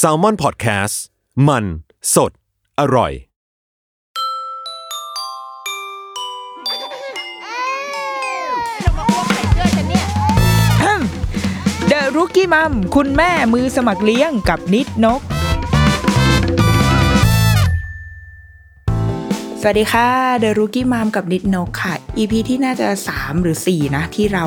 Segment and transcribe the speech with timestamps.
[0.00, 0.94] s a l ม o n PODCAST
[1.48, 1.64] มัน
[2.14, 2.32] สด
[2.80, 3.12] อร่อย
[11.88, 15.20] เดอะรุกี้มัมคุณแม่มือสมัครเลี้ยงกับนิดนก
[19.60, 20.08] สวัสดีค่ะ
[20.38, 24.44] เดอะรุกี้มัมกับนิดนกค่ะ EP ที่น่าจะ 3 หรือ 4 นะ ที่เรา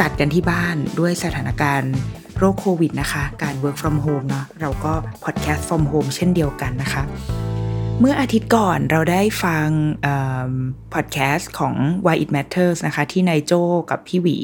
[0.00, 1.92] จัดกันที่บ้านด้วยสถานการณ์
[2.38, 4.92] โรคโควิดนะคะ การ work from home เนาะเราก็
[5.24, 7.02] podcast from home เช่นเดียวกันนะคะ
[8.00, 9.68] เมื่ออาทิตย์ก่อนเราได้ฟัง
[10.94, 11.74] พอดแคสต์ของ
[12.06, 13.52] Why It Matters นะคะ ที่นายโจ
[13.90, 14.38] กับพี่หวี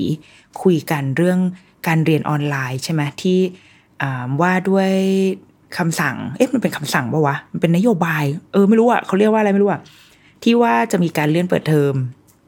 [0.63, 1.39] คุยกันเรื่อง
[1.87, 3.39] การเรียนออนไลน์ใช่ไหมที่
[4.41, 4.91] ว่าด้วย
[5.79, 9.81] คำสั่ง เอ๊ะมันเป็นคำสั่งปะวะ มันเป็นนโยบาย เออไม่รู้อะเขาเรียกว่าอะไรไม่รู้อะ
[10.45, 11.95] ที่ว่าจะมีการเลื่อนเปิดเทอม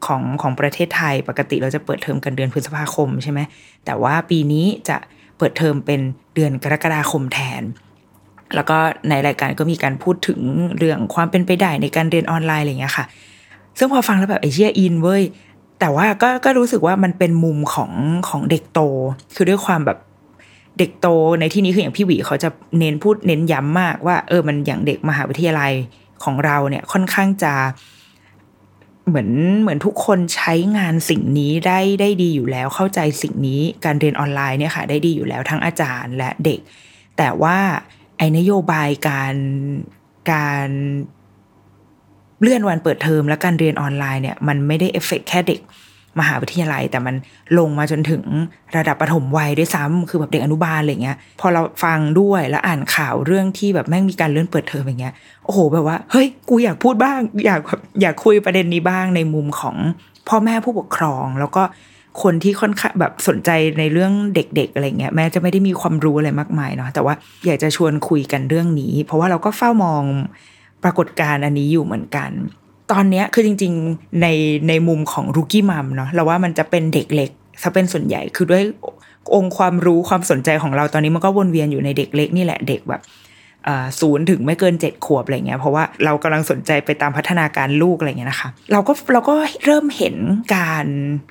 [0.05, 3.39] ของของประเทศไทย ปกติเราจะเปิดเทอมกันเดือนพฤษภาคมใช่ไหม
[3.85, 4.97] แต่ว่าปีนี้จะ
[5.41, 6.01] เปิดเทอมเป็น
[6.35, 7.63] เดือนกรกฎาคมแทน
[8.55, 8.77] แล้วก็
[9.09, 10.39] ในรายการก็มีการพูดถึง
[10.77, 13.05] เรื่องความเป็นไปได้ในการเรียนออนไลน์อะไรเงี้ยค่ะ
[13.77, 15.23] ซึ่งพอฟังแล้วแบบไอเชียอินเว้ย
[15.79, 17.91] แต่ว่าก็ก็รู้สึกว่ามันเป็นมุมของ
[18.29, 18.79] ของเด็กโต
[19.35, 19.97] คือด้วยความแบบ
[20.79, 21.07] เด็กโต
[21.39, 25.71] ในที่นี้คืออย่างพี่หวีเขาจะเน้นพูดเน้นย้ำมากว่า เออมันอย่างเด็กมหาวิทยาลัย
[26.23, 27.53] ของเราเนี่ยค่อนข้างจะ
[29.07, 29.29] เหมือน
[29.61, 36.59] เหมือนทุกคนใช้งานสิ่งนี้ได้ได้ดีอยู่แล้ว เข้าใจสิ่งนี้การเรียนออนไลน์เนี่ยค่ะ ได้ดีอยู่แล้วทั้งอาจารย์และเด็ก
[37.17, 37.57] แต่ว่า
[38.17, 39.35] ไอ้นโยบายการ
[40.31, 40.69] การ
[42.41, 45.59] เลื่อนวันเปิดเทอมและการเรียนออนไลน์เนี่ย มันไม่ได้เอฟเฟกแค่เด็ก
[46.19, 47.15] มหาวิทยาลัย แต่มัน
[47.57, 48.23] ลงมาจนถึง
[48.77, 55.13] ระดับประถมวัยด้วยซ้ำคือแบบเด็กอนุบาลอะไรเงี้ย พอเราฟังด้วยแล้วอ่านข่าวเรื่องที่แบบแม่งมีการเลื่อนเปิดเทอมอย่างเงี้ย
[55.45, 57.61] โอ้โหแบบว่าเฮ้ยกูอยากพูดบ้าง อยาก
[58.01, 59.75] อยากคุยประเด็นนี้บ้างในมุมของ
[60.29, 61.63] พ่อแม่ผู้ปกครองแล้วก็
[62.23, 67.13] คนที่ค่อนข้างแบบสนใจในเรื่องเด็กๆอะไรเงี้ยแม้จะไม่ได้มีความรู้อะไรมากมายเนาะแต่ว่า
[67.45, 70.03] อยากจะชวนคุยกันเรื่องนี้ เพราะว่าเราก็เฝ้ามอง
[70.83, 72.29] ปรากฏการณ์อันนี้อยู่เหมือนกัน
[72.91, 74.27] ตอนนี้คือจริง ๆ ใน
[74.69, 78.63] ในมุมของรูกี้มัมเนาะเราว่ามันจะเป็นเด็กเล็กซะเป็นส่วนใหญ่คือด้วย
[79.35, 83.01] องค์ความรู้ความสนใจของเราตอนนี้มันก็วนเวียนอยู่ในเด็กเล็กนี่แหละเด็กแบบ
[83.99, 89.33] ศูนย์ถึงไม่เกินเจ็ดขวบอะไรเงี้ยเพราะว่าเรากำลังสนใจไปตามพัฒนาการลูกอะไรเงี้ยนะคะ เราก็เราก็
[89.65, 90.15] เริ่มเห็น
[90.55, 90.85] การ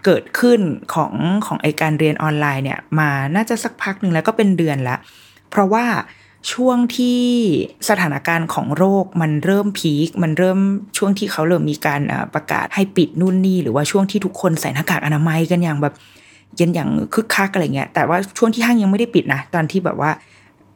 [0.05, 0.61] เกิดขึ้น
[0.95, 1.13] ของ
[1.47, 4.97] ของไอการเรียนออนไลน์เนี่ยมาน่าจะสักพักหนึ่งแล้วก็เป็นเดือนละ
[5.51, 5.85] เพราะว่า
[6.53, 7.21] ช่วงที่
[7.89, 10.59] สถานการณ์ของโรคมันเริ่มพีค มันเริ่ม
[10.99, 12.01] ช่วงที่เขาเริ่มมีการ
[12.35, 15.95] ประกาศให้ปิดนู่นนี่ หรือว่าช่วงที่ทุกคนใส่หน้ากากอนามัยกันอย่างแบบ
[16.57, 20.11] เย็นอย่างคึกคักอะไรเงี้ย แต่ว่าช่วงที่ห้างยังไม่ได้ปิดนะ ตอนที่แบบว่า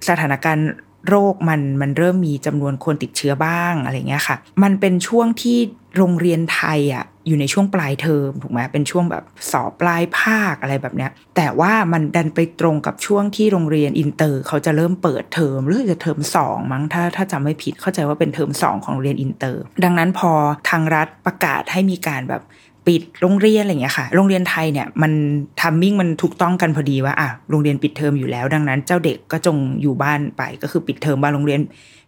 [0.08, 0.68] สถานการณ์
[1.08, 5.58] โรคมันมันเริ่มมีจำนวนคนติดเชื้อบ้างอะไรเงี้ยค่ะ มันเป็นช่วงที่
[5.96, 20.32] โรงเรียนไทยอะอยู่ในช่วงปลายเทอมถูกไหมเป็นช่วงแบบสอบปลายภาคอะไรแบบเนี้ย แต่ว่ามันดันไปตรงกับช่วงที่โรงเรียนอินเตอร์ เขาจะเริ่มเปิดเทอมหรือจะเทอมสองมั้งถ้าถ้าจำไม่ผิดเข้าใจว่าเป็นเทอมสองของโรงเรียนอินเตอร์ ดังนั้นพอ
[20.68, 22.42] ทางรัฐประกาศให้มีการแบบ
[22.86, 25.12] ปิดโรงเรียนอะไรเงี้ยค่ะ โรงเรียนไทยเนี่ยมัน
[25.60, 31.60] timing มันถูกต้องกันพอดีว่าอะโรงเรียนปิดเทอมอยู่แล้ว ดังนั้น เจ้าเด็กก็จงอยู่บ้านไป ก็คือปิดเทอมบางโรงเรียน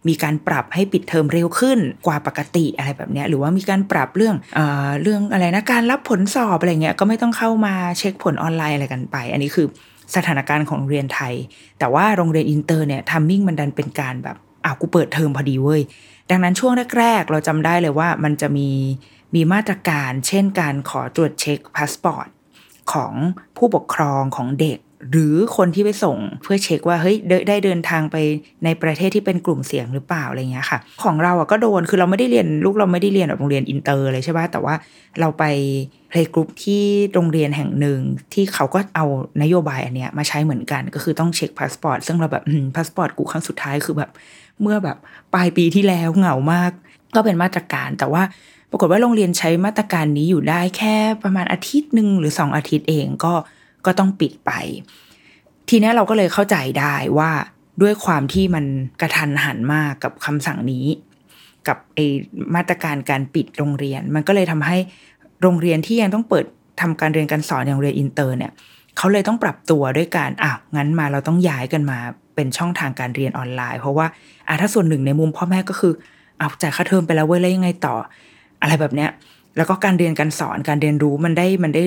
[0.07, 9.67] มีการปรับให้ปิดเทอมเร็วขึ้นกว่าปกติอะไรแบบเนี้ยหรือว่ามีการปรับเรื่องเอ่อเรื่องอะไรนะการรับผลสอบอะไรเงี้ยก็ไม่ต้องเข้ามาเช็คผลออนไลน์อะไรกันไป อันนี้คือ
[10.15, 11.33] สถานการณ์ของโรงเรียนไทย
[11.79, 15.81] แต่ว่าโรงเรียนอินเตอร์เนี่ย timing มันดันเป็นการแบบอ้าวกูเปิดเทอมพอดีเว้ย
[16.31, 18.69] ดังนั้นช่วงแรกๆ เราจำได้เลยว่ามันจะมี
[19.35, 22.27] มีมาตรการเช่นการขอตรวจเช็คพาสปอร์ต
[22.93, 23.13] ของ
[23.57, 24.79] ผู้ปกครองของเด็ก
[25.11, 27.15] หรือคนที่ไปส่งเพื่อเช็คว่าเฮ้ย
[27.49, 28.15] ได้เดินทางไป
[28.63, 34.75] ในประเทศที่เป็นกลุ่มเสี่ยงหรือเปล่าอะไรเงี้ยค่ะ ของเราอะก็โดนคือเราไม่ได้เรียนลูกเราไม่ได้เรียนแบบโรงเรียนอินเตอร์เลยใช่ป่ะแต่ว่า
[35.19, 35.43] เราไป
[36.09, 36.83] playgroup ที่
[37.13, 37.99] โรงเรียนแห่งหนึ่ง
[38.33, 39.05] ที่เขาก็เอา
[39.41, 42.43] นโยบายอันเนี้ยมาใช้เหมือนกันก็คือต้องเช็คพาสปอร์ตซึ่งเราแบบ
[42.75, 44.11] พาสปอร์ตกูครั้งสุดท้ายคือแบบ
[44.61, 44.97] เมื่อแบบ
[45.33, 46.71] ปลายปีที่แล้วเก่ามาก
[47.15, 48.23] ก็เป็นมาตรการแต่ว่า
[48.71, 53.33] ปรากฏว่าโรงเรียนใช้มาตรการนี้อยู่ได้แค่ประมาณอาทิตย์หนึ่งหรือสองอาทิตย์เองก็
[53.85, 54.51] ก็ต้องปิดไป
[55.69, 57.31] ทีนี้เราก็เลยเข้าใจได้ว่า
[57.81, 58.65] ด้วยความที่มัน
[59.01, 60.85] กระทันหันมากกับคำสั่งนี้
[61.67, 61.99] กับไอ้
[62.55, 64.77] มาตรการการปิดโรงเรียน มันก็เลยทำให้
[65.41, 66.45] โรงเรียนที่ยังต้องเปิด
[66.81, 68.51] ทำการเรียนการสอนอย่างโรงเรียนอินเตอร์เนี่ย
[68.97, 71.99] เขาเลยต้องปรับตัวด้วยการอะงั้นมาเราต้องย้ายกันมา
[72.35, 74.07] เป็นช่องทางการเรียนออนไลน์ เพราะว่า
[74.47, 75.93] อะถ้าส่วนหนึ่งในมุมพ่อแม่ก็คือ
[76.37, 77.95] เอาจ่ายค่าเทอมไปแล้วเว้ยแล้วยังไงต่อ
[78.61, 79.09] อะไรแบบเนี้ย
[79.57, 81.83] แล้วก็การเรียนการสอนการเรียนรู้มันได้มันได้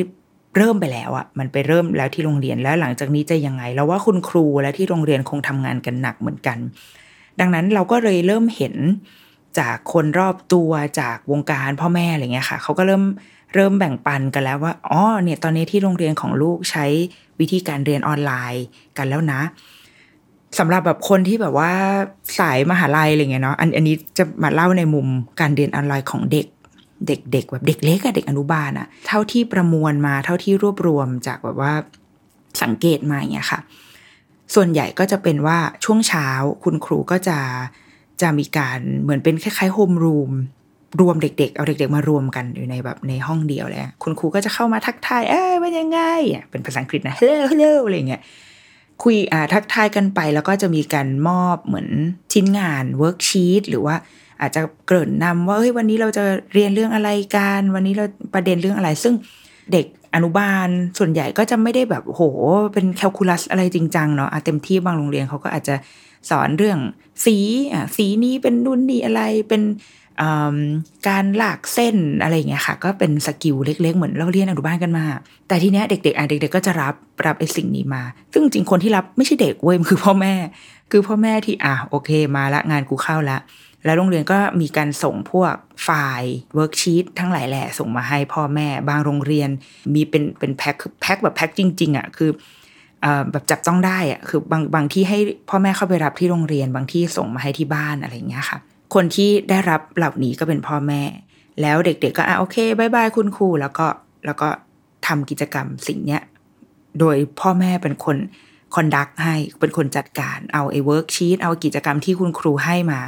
[0.57, 6.59] เริ่มไปแล้วอะมันไปเริ่มแล้วที่โรงเรียนแล้วหลังจากนี้จะยังไง แล้วว่าคุณครูและที่โรงเรียนคงทำงานกันหนักเหมือนกัน
[7.41, 8.75] ดังนั้นเราก็เลยเริ่มเห็น
[9.59, 10.71] จากคนรอบตัว
[11.01, 13.03] จากวงการพ่อแม่อะไรเงี้ยค่ะเขาก็เริ่ม
[13.55, 16.87] เริ่มแบ่งปันกันแล้วว่าอ๋อเนี่ยตอนนี้ที่โรงเรียนของลูกใช้
[17.41, 18.65] วิธีการเรียนออนไลน์
[18.99, 19.41] กันแล้วนะ
[20.59, 21.73] สำหรับแบบคนที่แบบว่า
[22.39, 25.07] สายมหาลัยอะไรเงี้ยเนาะอันอันนี้จะมาเล่าในมุม
[25.41, 26.47] การเรียนออนไลน์ของเด็ก
[27.07, 31.73] เด็กๆแบบเด็กเล็กอะเด็กอนุบาลอะเท่าที่ประมวลมาเท่าที่รวบรวมจากแบบว่า
[32.63, 33.61] สังเกตมาอย่างเงี้ยค่ะ
[34.55, 36.29] ส่วนใหญ่ก็จะเป็นว่าช่วงเช้า
[36.65, 37.39] คุณครูก็จะ
[38.23, 40.33] จะมีการเหมือนเป็นคล้ายๆโฮมรูม
[41.01, 46.01] รวมเด็ก ๆ เอาเด็ก ๆ มารวมกันอยู่ในแบบในห้องเดียวเลยคุณครูก็จะเข้ามาทักทายเอ้ยเป็นยังไง
[46.51, 48.23] เป็นภาษาอังกฤษนะ hello hello อะไรเงี้ย
[49.03, 51.89] คุยอ่าทักทายกันไปแล้วก็จะมีการมอบเหมือน
[52.33, 53.97] ชิ้นงาน worksheet หรือว่า
[54.41, 58.05] อาจจะเกริ่นนำว่าเฮ้ยวันนี้เราจะเรียนเรื่องอะไรกันวันนี้เรา
[58.35, 59.15] ประเด็นเรื่องอะไร ซึ่ง
[59.73, 62.23] เด็กอนุบาลส่วนใหญ่ก็จะไม่ได้แบบโห
[62.73, 65.75] เป็นแคลคูลัสอะไรจริงจังเนาะเต็มที่บางโรงเรียนเขาก็อาจจะ
[66.31, 66.79] สอนเรื่อง
[67.25, 67.37] สี
[67.73, 69.63] อะสีนี้เป็นรุ่นนี้อะไรเป็น
[71.09, 75.05] การลากเส้นอะไรเงี้ยค่ะ ก็เป็น skill เล็ก ๆ เหมือนเราเรียนอนุบาลกันมา
[75.49, 76.95] แต่ทีเนี้ยเด็กๆอะเด็ก ๆ ก็จะรับ
[77.27, 78.03] รับไอ้สิ่งนี้มา
[78.33, 80.35] ซึ่งจริงคนที่รับไม่ใช่เด็กเว้ยมันคือพ่อแม่
[80.91, 83.39] คือพ่อแม่ที่อะโอเคมาละงานกูเข้าละ
[83.85, 85.55] แล้วโรงเรียนก็มีการส่งพวก
[85.85, 85.89] ไฟ
[86.21, 89.51] ล์ worksheet ทั้งหลายแหละส่งมาให้พ่อแม่ บางโรงเรียน
[89.95, 92.31] มีเป็นเป็นแพ็คแพ็คแบบแพ็คจริง ๆอะคือ
[93.31, 95.19] แบบจับต้องได้อะคือบางบางที่ให้
[95.51, 98.59] พ่อแม่เข้าไปรับที่โรงเรียน บางที่ส่งมาให้ที่บ้านอะไรเงี้ยค่ะ
[98.95, 101.03] คนที่ได้รับเหล่านี้ก็เป็นพ่อแม่
[101.61, 103.87] แล้วเด็กๆก็อะโอเค bye bye คุณครูแล้วก็
[104.27, 104.49] แล้วก็
[105.07, 106.23] ทำกิจกรรมสิ่งเนี้ย
[107.01, 108.17] โดยพ่อแม่เป็นคน
[108.75, 113.01] conduct ให้เป็นคนจัดการเอาไอ้ worksheet เอากิจกรรมที่คุณครูให้มา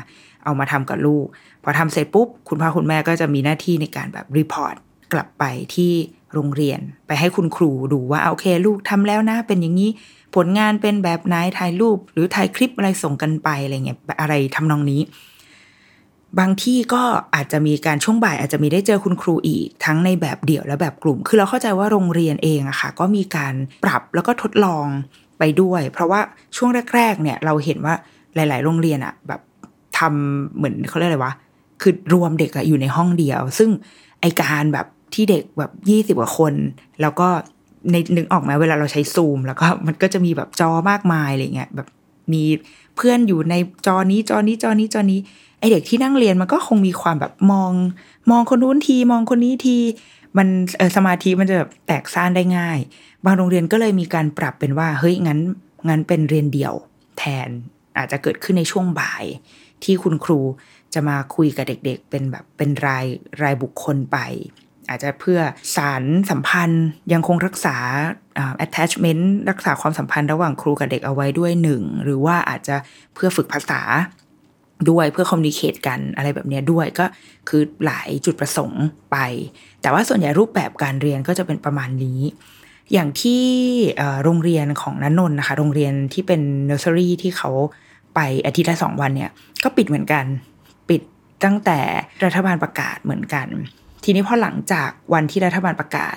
[0.44, 1.26] เอามาทำกับลูก
[1.62, 4.74] พอทำเสร็จปุ๊บ คุณพ่อคุณแม่ก็จะมีหน้าที่ในการแบบ report
[5.12, 5.44] กลับไป
[5.74, 5.92] ที่
[6.34, 9.90] โรงเรียน ไปให้คุณครูดูว่าโอเค ลูกทำแล้วนะ เป็นอย่างนี้
[10.36, 15.00] ผลงานเป็นแบบไหนถ่ายรูป หรือถ่ายคลิปอะไรส่งกันไปอะไรเงี้ยอะไรทำนองนี้
[16.38, 17.02] บางที่ก็
[17.34, 23.54] อาจจะมีการช่วงบ่ายอาจจะมีได้เจอคุณครูอีก ทั้งในแบบเดี่ยวและแบบกลุ่ม คือเราเข้าใจว่าโรงเรียนเองอะค่ะ ก็มีการ
[23.84, 24.86] ปรับแล้วก็ทดลอง
[25.38, 26.20] ไปด้วย เพราะว่า
[26.56, 27.94] ช่วงแรกๆเนี่ยเราเห็นว่า
[28.34, 29.40] หลาย ๆ โรงเรียนอะแบบ
[29.98, 31.34] ทำเหมือนเขาเรียกอะไรวะ
[31.82, 33.70] คือรวมเด็กอะอยู่ในห้องเดียว ซึ่ง
[34.20, 36.54] ไอการแบบที่เด็กแบบยี่สิบกว่าคน
[37.00, 37.28] แล้วก็
[37.90, 41.88] ในนึกออกไหมเวลาเราใช้ซูม แล้วก็มันก็จะมีแบบจอมากมายอะไรเงี้ยแบบ
[42.32, 42.42] มี
[42.96, 43.54] เพื่อนอยู่ใน
[43.86, 45.20] จอนี้จอนี้จอนี้จอนี้
[45.58, 47.72] ไอเด็กที่นั่งเรียนมันก็คงมีความแบบมอง
[48.30, 49.76] มองคนนู้นที มองคนนี้ที
[50.38, 52.78] มันเออสมาธิมันจะแบบแตกซ่านได้ง่าย
[53.24, 55.38] บางโรงเรียนก็เลยมีการปรับเป็นว่า เฮ้ยงั้น
[55.88, 56.74] งั้นเป็นเรียนเดี่ยว
[57.18, 57.48] แทน
[57.96, 59.24] อาจจะเกิดขึ้นในช่วงบ่าย
[59.84, 60.40] ที่คุณครู
[60.94, 63.06] จะมาคุยกับเด็กๆ เป็นแบบเป็นราย
[63.42, 64.18] รายบุคคลไป
[64.88, 65.40] อาจจะเพื่อ
[65.76, 67.76] สารสัมพันธ์ยังคงรักษา
[68.64, 72.76] attachment รักษาความสัมพันธ์ระหว่างครูกับเด็กเอาไว้ด้วยหนึ่งหรือว่าอาจจะ
[73.14, 73.80] เพื่อฝึกภาษา
[74.90, 77.04] ด้วยเพื่อคอมมิเคตกันอะไรแบบนี้ด้วยก็
[77.48, 78.82] คือหลายจุดประสงค์
[79.12, 79.16] ไป
[79.82, 82.20] แต่ว่าส่วนใหญ่รูปแบบการเรียนก็จะเป็นประมาณนี้
[82.92, 83.44] อย่างที่
[84.22, 87.50] โรงเรียนของนันนนนะคะ โรงเรียนที่เป็นเนอร์เซอรี่ที่เขา
[88.14, 89.30] ไปอาทิตย์ละสองวันเนี่ย
[89.62, 90.24] ก็ปิดเหมือนกัน
[90.88, 91.00] ปิด
[91.44, 91.80] ตั้งแต่
[92.24, 93.46] รัฐบาลประกาศเหมือนกัน
[94.04, 96.16] ทีนี้พอหลังจากวันที่รัฐบาลประกาศ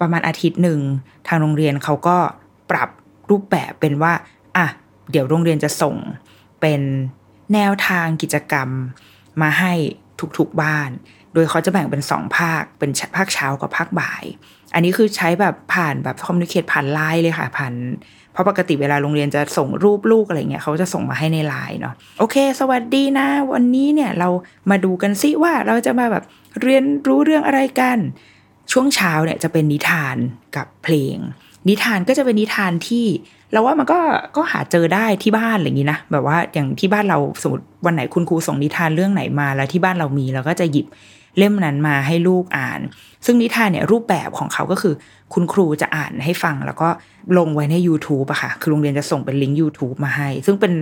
[0.00, 0.80] ประมาณอาทิตย์หนึ่ง
[1.28, 2.16] ทางโรงเรียนเขาก็
[2.70, 2.88] ปรับ
[3.30, 4.12] รูปแบบเป็นว่า
[4.56, 4.66] อะ
[5.10, 5.96] เดี๋ยวโรงเรียนจะส่ง
[6.60, 6.80] เป็น
[7.54, 8.68] แนวทางกิจกรรม
[9.42, 9.72] มาให้
[10.38, 10.90] ทุกๆบ้าน
[11.34, 14.24] โดยเขาจะแบ่งเป็นสองภาค เป็นภาคเช้ากับภาคบ่าย
[14.74, 17.74] อันนี้คือใช้แบบผ่านแบบคอมมิวนิเคตผ่านไลน์เลยค่ะผ่าน
[18.32, 24.28] เพราะปกติเวลาโรงเรียนจะส่งรูปลูกอะไรเงี้ยเขาจะส่งมาให้ในไลน์เนาะโอเค สวัสดีนะ วันนี้เนี่ยเรา
[24.70, 26.24] มาดูกันซิว่าเราจะมาแบบ
[26.62, 27.98] เรียนรู้เรื่องอะไรกัน
[28.72, 30.16] ช่วงเช้าเนี่ยจะเป็นนิทาน
[30.56, 31.16] กับเพลง
[31.68, 33.06] นิทานก็จะเป็นนิทานที่
[33.52, 34.00] เราว่ามันก็
[34.36, 40.86] ก็หาเจอได้ที่บ้านอะไรอย่างนี้นะแบบว่าอย่างที่บ้านเราสมมติวันไหนคุณครูส่งนิทานเรื่องไหนมาแล้วที่บ้านเรามีเราก็จะหยิบ
[41.38, 42.80] เล่มนั้นมาให้ลูกอ่าน
[43.26, 44.94] ซึ่งนิทานเนี่ยรูปแบบของเขาก็คือ
[45.34, 46.88] คุณครูจะอ่านให้ฟัง แล้วก็
[47.38, 50.72] ลงไว้ใน YouTube อะค่ะ คือโรงเรียนจะส่งเป็นลิงก์ YouTube มาให้ ซึ่งเป็น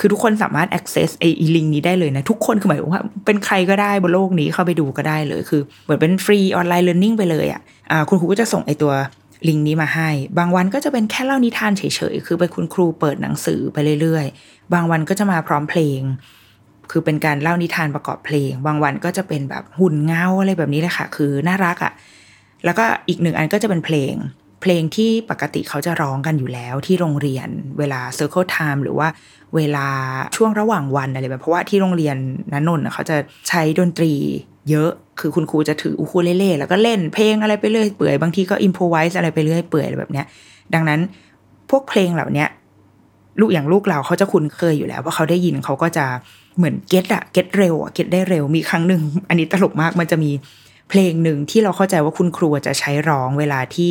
[0.00, 8.92] คือทุกคนสามารถ access ไอ้ลิงก์นี้ได้เลยนะ ทุกคนคือหมายว่า เป็นใครก็ได้บนโลกนี้เข้าไปดูก็ได้เลย คือเหมือนเป็นฟรีออนไลน์เรียนรู้ไปเลยอะ่ะคุณครูก็จะส่งไอ้ตัว
[9.48, 11.82] ลิงก์นี้มาให้ บางวันก็จะเป็นแค่เล่านิทานเฉ
[12.12, 16.00] ยๆ คือไปคุณครูเปิดหนังสือไปเรื่อยๆ บางวันก็จะมาพร้อมเพลง
[16.92, 21.92] คือเป็นการเล่านิทานประกอบเพลง บางวันก็จะเป็นแบบหุ่นเงาอะไรแบบนี้เลยค่ะ คือน่ารักอะ่ะ
[22.64, 24.14] แล้วก็อีกหนึ่งอันก็จะเป็นเพลง
[24.62, 29.08] เพลงที่ปกติเขาจะร้องกันอยู่แล้วที่โรงเรียนเวลา Circle Time หรือว่า
[29.56, 29.88] เวลา
[30.36, 32.16] ช่วงระหว่างวันอะไรแบบเพราะว่าที่โรงเรียน
[32.52, 33.16] นันนนเขาจะ
[33.48, 34.12] ใช้ดนตรี
[34.70, 40.26] เยอะคือคุณครูจะถืออูคูเลเล่แล้วก็เล่นเพลงอะไรไปเรื่อยเปื่อยบางทีก็ improvise อะไรไปเรื่อยเปื่อยแบบเนี้ย
[40.74, 41.00] ดังนั้น
[41.70, 42.46] พวกเพลงเหล่านี้
[43.40, 46.06] ลูกอย่างลูกเราเขาจะคุ้นเคยอยู่แล้วเพราะเขาได้ยินเขาก็จะ
[46.56, 50.30] เหมือน get อะ get เร็วอะ get ได้เร็วมีครั้งหนึ่งอันนี้ตลกมากมันจะมี
[50.90, 53.90] เพลงหนึ่งที่เราเข้าใจว่าคุณครูจะใช้ร้องเวลาที่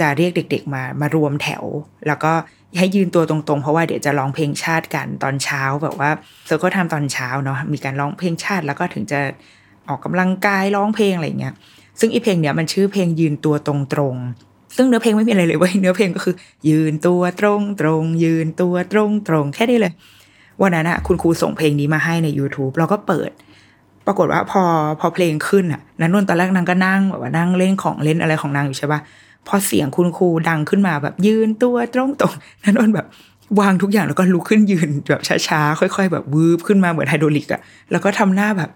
[0.00, 1.64] จะเรียกเด็ก ๆ มามารวมแถว
[2.06, 2.32] แล้วก็
[2.78, 6.10] ให้ยืนตัวตรงๆ เพราะว่าเดี๋ยวจะร้องเพลงชาติกันตอนเช้าแบบว่า
[6.46, 9.20] เซอร์ก็ทำตอนเช้าเนาะมีการร้องเพลงชาติแล้วก็ถึงจะ
[9.88, 11.54] ออกกำลังกายร้องเพลงอะไรเงี้ย
[12.00, 13.74] ซึ่งอีเพลงเนี้ยมันชื่อเพลงยืนตัวตร
[14.12, 16.34] งๆ ซึ่งเนื้อเพลงไม่มีอะไรเลยเว้ยเนื้อเพลงก็คือ
[16.68, 19.92] ยืนตัวตรงตรงยืนตัวตรงตรงแค่นี้เลย
[20.62, 23.30] วันนั้นอะคุณครูส่งเพลงนี้มาให้ใน YouTube เราก็เปิด
[24.06, 24.62] ปรากฏว่าพอ
[25.00, 29.00] พอเพลงขึ้นอะนันนนตอนแรกนางก็นั่งแบบว่านั่งเล่นของเล่นอะไรของนางอยู่ใช่ปะ
[29.46, 32.32] พอเสียงคุณครูดังขึ้นมาแบบยืนตัวตรงตรง
[32.64, 33.06] นันนนแบบ
[33.60, 37.60] วางทุกอย่างแล้วก็ลุกขึ้นยืนแบบช้าๆค่อย ๆ แบบวืบขึ้นมาเหมือนไฮโดรลิกอะ
[37.90, 38.70] แล้วก็ทำหน้าแบบ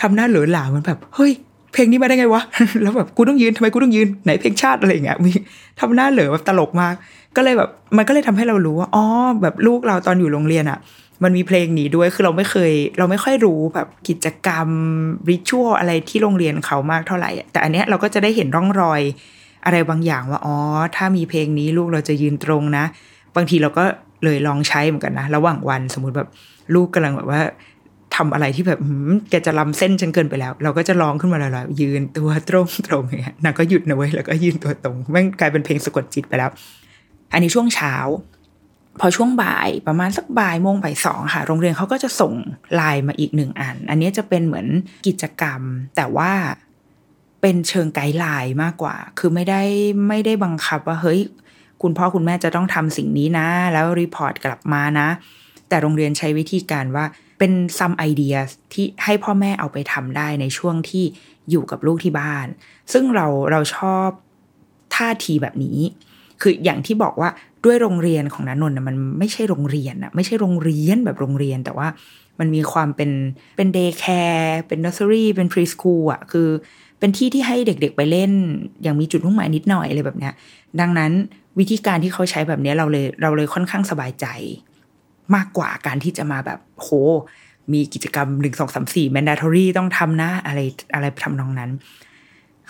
[0.00, 1.32] ทำหน้าเหลือหลาเหมือนแบบเฮ้ย
[1.76, 2.42] เพลงนี้มาได้ไงวะ
[2.82, 5.32] แล้วแบบกูต้องยืนทำไมกูต้องยืนไหนเพลงชาติอะไรอย่างเงี้ยมี
[5.80, 6.94] ทำหน้าเหลือแบบตลกมาก
[7.36, 9.04] ก็เลยแบบมันก็เลยทำให้เรารู้ว่าอ๋อ
[9.42, 10.78] แบบลูกเราตอนอยู่โรงเรียนอะ
[11.22, 14.68] มันมีเพลงนี้ด้วยคือเราไม่เคย เราไม่ค่อยรู้แบบกิจกรรม
[15.30, 19.00] ริชวลอะไรที่โรงเรียนเขามากเท่าไหร่ แต่อันเนี้ยเราก็จะได้เห็นร่องรอย
[19.64, 20.56] อะไรบางอย่างว่าอ๋อ
[20.96, 22.84] ถ้ามีเพลงนี้ลูกเราจะยืนตรงนะ
[23.36, 23.84] บางทีเราก็
[24.24, 26.28] เลยลองใช้เหมือนกันนะ ระหว่างวันสมมุติแบบ
[26.74, 27.40] ลูกกำลังแบบว่า
[28.16, 28.80] ทำอะไรที่แบบ
[29.30, 36.50] แกจะล้าเส้นจนเกินไปแล้ว เราก็จะร้องขึ้นมาลอยๆยืนตัวตรงตรงอย่างเงี้ยนางก็หยุดนะเว้ยแล้วก็ยืนตัวตรงแม่งกลายเป็นเพลงสะกดจิตไปแล้ว
[37.32, 37.94] อันนี้ช่วงเช้า
[39.00, 42.32] พอช่วงบ่ายประมาณสักบ่ายโมงบ่ายสองค่ะ โรงเรียนเขาก็จะส่ง
[42.74, 44.66] ไลน์มาอีกหนึ่งอัน อันนี้จะเป็นเหมือน
[45.06, 45.60] กิจกรรม
[45.96, 46.32] แต่ว่า
[47.40, 49.62] เป็นเชิง guideline มากกว่า คือไม่ได้
[50.08, 51.20] ไม่ได้บังคับว่าเฮ้ย
[51.82, 55.08] คุณพ่อคุณแม่จะต้องทำสิ่งนี้นะ แล้ว report กลับมานะ
[55.68, 57.04] แต่โรงเรียนใช้วิธีการว่า
[57.38, 58.34] เป็น some idea
[58.72, 61.04] ที่ให้พ่อแม่เอาไปทำได้ในช่วงที่
[61.50, 62.46] อยู่กับลูกที่บ้าน
[62.92, 64.08] ซึ่งเราเราชอบ
[64.94, 65.78] ท่าทีแบบนี้
[66.40, 67.30] คืออย่างที่บอกว่า
[67.64, 71.88] ด้วยโรงเรียนของนันนนท์มันไม่ใช่โรงเรียนอะไม่ใช่โรงเรียนแบบโรงเรียนแต่ว่า
[72.38, 73.10] มันมีความเป็น
[73.56, 76.48] เป็น daycare เป็นนอสเซอรี่เป็น preschool อะคือ
[76.98, 78.32] เป็นที่ที่ให้เด็กๆไปเล่น
[78.82, 80.32] อย่างมีจุดมุ่งหมายนิดหน่อยอะไรแบบเนี้ย
[80.80, 81.12] ดังนั้น
[81.58, 84.26] วิธีการที่เขาใช้แบบนี้เราเลยเราเลยค่อนข้างสบายใจ
[85.34, 86.88] มากกว่าการที่จะมาแบบโห
[87.72, 90.60] มีกิจกรรมหนึ่งสองสามสี่ mandatory ต้องทำนะอะไร
[90.94, 91.70] อะไรทำนองนั้น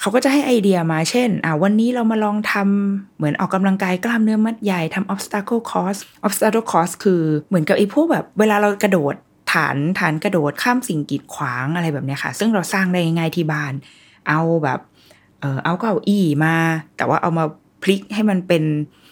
[0.01, 9.15] เขาก็จะให้ไอเดียมาเช่น อ่าวันนี้เรามาลองทำเหมือนออกกำลังกายกล้ามเนื้อมัดใหญ่ทำ obstacle course obstacle course คือเหมือนกับไอพวกแบบเวลาเรากระโดด
[9.53, 13.73] ฐานฐานกระโดดข้ามสิ่งกีดขวางอะไรแบบนี้ค่ะ ซึ่งเราสร้างได้ง่ายที่บ้าน
[14.29, 14.81] เอาแบบ
[15.41, 16.57] เออเอาเก้าอี้มา
[16.97, 17.45] แต่ว่าเอามา
[17.83, 18.65] พลิกให้มันเป็น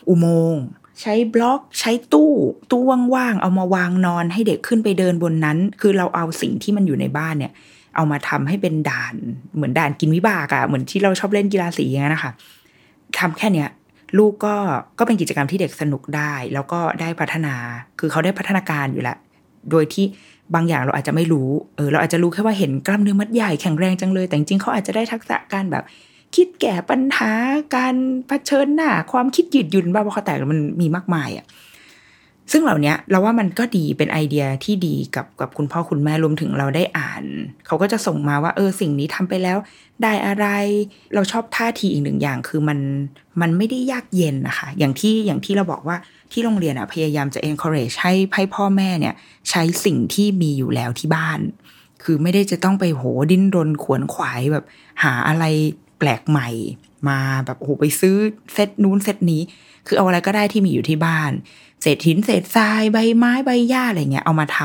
[0.09, 0.63] อุโมงค์
[1.01, 2.33] ใช้บล็อกใช้ตู้
[2.71, 2.83] ตู้
[3.15, 7.53] ว่างๆเอามาวางนอนให้เด็กขึ้นไปเดินบนนั้น คือเราเอาสิ่งที่มันอยู่ในบ้านเนี่ย
[7.97, 9.15] เอามาทำให้เป็นด่าน
[9.55, 12.33] เหมือนด่านกินวิบากอะเหมือนที่เราชอบเล่นกีฬาสีอย่างนั้นนะคะ
[13.19, 13.69] ทำแค่เนี้ย
[14.19, 14.55] ลูกก็
[14.99, 17.55] ก็เป็นกิจกรรมที่เด็กสนุกได้ แล้วก็ได้พัฒนา
[17.99, 19.17] คือเขาได้พัฒนาการอยู่แล้ว
[19.71, 20.05] โดยที่
[20.55, 25.85] บางอย่างเราอาจจะไม่รู้ เออ เราอาจจะรู้แค่ว่าเห็นกล้ามเนื้อมัดใหญ่แข็งแรงจังเลย แต่จริงๆเขาอาจจะได้ทักษะการแบบ
[26.37, 27.31] คิดแก้ปัญหา
[27.77, 27.95] การ
[28.29, 31.47] เผชิญหน้าความคิดยืดหยุ่นบ้าบอคอแตกมันมีมากมายอะ่ะ
[32.53, 37.25] ซึ่งเหล่านี้เราว่ามันก็ดีเป็นไอเดียที่ดีกับกับคุณพ่อคุณแม่รวมถึงเราได้อ่าน
[37.67, 39.59] เขาก็จะส่งมาว่าเออสิ่งนี้ทำไปแล้ว
[40.03, 40.47] ได้อะไร
[41.15, 42.79] เราชอบท่าทีอีกหนึ่งอย่าง คือมัน
[43.41, 45.97] มันไม่ได้ยากเย็นนะคะ อย่างที่อย่างที่เราบอกว่า
[46.33, 49.15] ที่โรงเรียนอะพยายามจะ encourage ให้ให้พ่อแม่เนี่ย
[49.51, 51.41] ใช้สิ่งที่มีอยู่แล้วที่บ้าน
[52.03, 54.65] คือไม่ได้จะต้องไปโหดิ้นรนขวนขวายแบบ
[55.03, 55.45] หาอะไร
[56.05, 56.49] ปลกใหม่
[57.09, 58.17] มาแบบโอ้โหไปซื้อ
[58.55, 59.43] เซตนู้นเซตนี้
[59.87, 61.33] คือเอาอะไรก็ได้ที่มีอยู่ที่บ้าน
[61.81, 64.59] เศษหินเศษทรายใบไม้ใบหญ้าอะไรเงี้ยเอามาท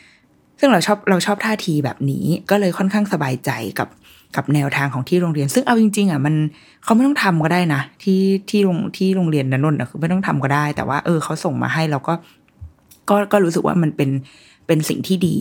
[0.00, 3.88] ำซึ่งเราชอบเราชอบท่าทีแบบนี้ก็เลยค่อนข้างสบายใจกับ
[4.36, 6.34] กับแนวทางของที่โรงเรียน ซึ่งเอาจริงๆอะมัน
[6.84, 12.14] เขาไม่ต้องทำก็ได้นะที่ที่โรงที่โรงเรียนนันนท์คือไม่ต้องทำก็ได้ แต่ว่าเออเขาส่งมาให้เราก็
[13.10, 14.10] ก็ก็รู้สึกว่ามันเป็น
[14.66, 15.38] เป็นสิ่งที่ดี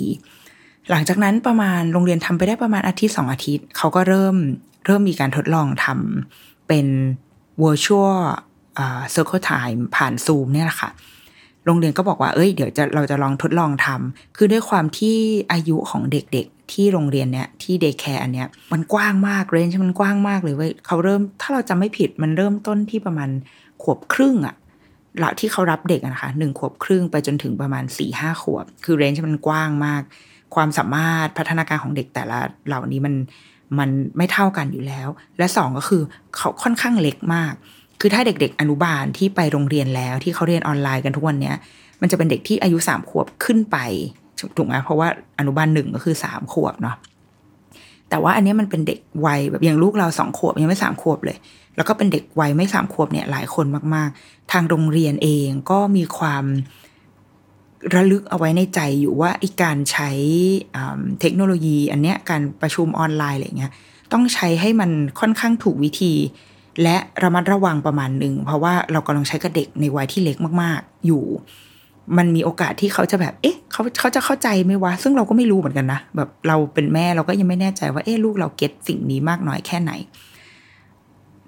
[0.92, 4.36] หลังจากนั้นประมาณโรงเรียนทำไปได้ประมาณอาทิตย์สองอาทิตย์เขาก็เริ่ม
[4.88, 6.88] เริ่มมีการทดลองทำเป็น
[7.63, 8.17] virtual
[9.13, 10.89] circle time ผ่านซูมเนี่ยแหละค่ะ
[11.65, 15.15] โรงเรียนก็บอกว่า เอ้ย เดี๋ยวจะเราจะลองทดลองทำคือด้วยความที่
[15.51, 23.29] อายุของเด็กๆ ที่โรงเรียนเนี้ย ที่ daycare อันเนี้ย มันกว้างมาก range มันกว้างมากเลยเว้ยเขาเริ่ม ถ้าเราจำไม่ผิด มันเริ่มต้นที่ประมาณ
[23.84, 24.56] ขวบครึ่งอะ
[25.24, 30.01] ละที่เขารับเด็กนะคะหนึ่งขวบครึ่งไปจนถึงประมาณสี่ห้าขวบ คือ range มันกว้างมาก
[30.56, 33.13] ความสามารถพัฒนาการของเด็กแต่ละเหล่านี้มัน
[33.79, 35.07] มันไม่เท่ากันอยู่แล้ว
[35.38, 36.01] และสองก็คือ
[36.36, 37.53] เขาค่อนข้างเล็กมาก
[38.01, 41.55] คือถ้าเด็ก ๆ อนุบาลที่ไปโรงเรียนแล้ว ที่เขาเรียนออนไลน์กันทุกวันเนี้ย
[42.01, 43.77] มันจะเป็นเด็กที่อายุสามขวบขึ้นไป
[44.57, 45.07] ถูกไหมเพราะว่า
[45.39, 46.95] อนุบาลหนึ่งก็คือสามขวบเนาะ
[48.09, 51.38] แต่ว่าอันนี้มันเป็นเด็กวัยแบบอย่างลูกเราสองขวบยังไม่สามขวบเลย
[51.75, 56.43] แล้วก็เป็นเด็กวัยไม่สามขวบเนี่ยหลายคนมาก ๆ ทางโรงเรียนเองก็มีความ
[57.93, 60.10] ระลึกเอาไว้ในใจอยู่ว่าไอการใช้
[61.22, 63.72] เทคโนโลยี อันเนี้ยการประชุมออนไลน์อะไรเงี้ย
[64.13, 66.13] ต้องใช้ให้มันค่อนข้างถูกวิธี
[66.84, 71.24] และระมัดระวังประมาณหนึ่ง เพราะว่าเรากำลังใช้กับเด็กในวัยที่เล็กมาก ๆ อยู่
[72.17, 79.91] มันมีโอกาสที่เขาจะแบบ เอ๊ะเขาเขาจะเข้าใจไหมวะ ซึ่งเราก็ไม่รู้เหมือนกันนะ แบบเราเป็นแม่เราก็ยังไม่แน่ใจว่า เอ๊ะลูกเราเก็ตสิ่งนี้มากน้อยแค่ไหน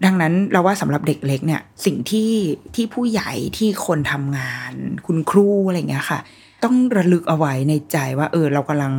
[0.06, 2.32] ดังนั้นเราว่าสำหรับเด็กเล็กเนี่ยสิ่งที่
[2.76, 4.74] ที่ผู้ใหญ่ที่คนทำงาน
[5.06, 6.20] คุณครูอะไรเงี้ยค่ะ
[6.64, 8.94] ต้องระลึกเอาไว้ในใจว่า เออ เรากำลัง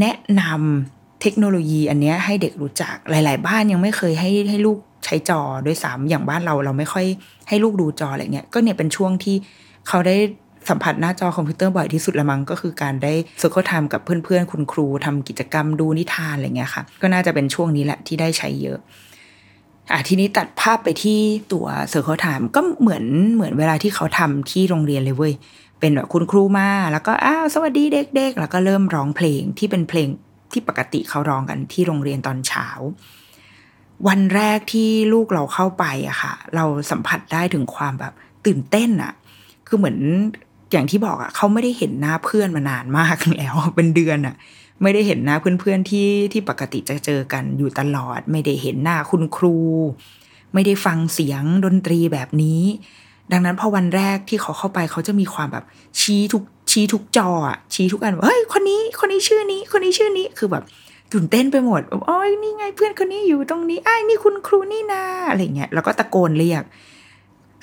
[0.00, 7.06] แนะนำเทคโนโลยีอันเนี้ยให้เด็กรู้จักหลาย ๆ บ้านยังไม่เคยให้ให้ลูกใช้จอด้วยซ้ำอย่างบ้านเราเราไม่ค่อย
[7.48, 9.36] ให้ลูกดูจออะไรเงี้ยก็เนี่ยเป็นช่วงที่
[9.88, 10.16] เขาได้
[10.68, 18.78] สัมผัสหน้าจอคอมพิวเตอร์บ่อยที่สุดละมั้งก็คือการได้ circle time กับเพื่อนๆ คุณครูทำกิจกรรมดูนิทานอะไรเงี้ยค่ะ ก็น่าจะเป็นช่วงนี้แหละที่ได้ใช้เยอะ
[19.92, 21.20] อะทีนี้ตัดภาพไปที่
[21.52, 23.04] ตัว circle time ก็เหมือน
[23.34, 25.34] เหมือนเวลาที่เขาทำที่โรงเรียนเลยเว้ย
[25.80, 27.84] เป็นแบบคุณครูมา แล้วก็อ้าวสวัสดี
[28.16, 30.08] เด็ก ๆ แล้วก็เริ่มร้องเพลงที่เป็นเพลง
[30.52, 32.68] ที่ปกติเขาร้องกันที่โรงเรียนตอนเช้า
[34.08, 38.12] วันแรกที่ลูกเราเข้าไปอะค่ะ เราสัมผัสได้ถึงความแบบ
[38.46, 39.12] ตื่นเต้นอะ
[39.66, 39.98] คือเหมือน
[40.72, 44.34] อย่างที่บอกอะเขาไม่ได้เห็นหน้าเพื่อนมานานมากแล้วเป็นเดือนอะ
[44.82, 49.56] ไม่ได้เห็นหน้าเพื่อนๆที่ที่ปกติจะเจอกันอยู่ตลอด ไม่ได้เห็นหน้าคุณครู
[50.54, 52.62] ไม่ได้ฟังเสียงดนตรีแบบนี้
[53.32, 55.64] ดังนั้นพอวันแรกที่เขาเข้าไปเขาจะมีความแบบ
[56.00, 57.30] ชี้ทุกชี้ทุกจอ
[57.74, 60.64] ชี้ทุกอันว่าเฮ้ยคนนี้คนนี้ชื่อนี้ คนนี้ชื่อนี้คือแบบ
[61.12, 66.62] ตื่นเต้นไปหมดแบบอ๋อนี่ไงเพื่อนคนนี้อยู่ตรงนี้ไอ้นี่คุณครูนี่นาอะไรเงี้ยแล้วก็ตะโกนเรียก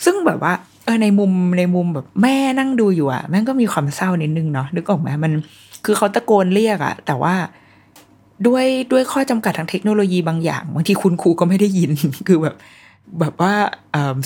[0.05, 0.53] ซึ่งแบบว่า
[0.85, 5.31] เออในมุมในมุมแบบแม่นั่งดูอยู่อะแม่งก็มีความเศร้านิดนึงเนาะนึกออกไหมมัน
[5.85, 7.35] คือเขาตะโกนเรียกอะแต่ว่า
[8.47, 11.91] ด้วยด้วยข้อจำกัดทางเทคโนโลยีบางอย่างบางทีคุณครูก็ไม่ได้ยิน
[12.27, 12.55] คือแบบ
[13.19, 13.53] แบบว่า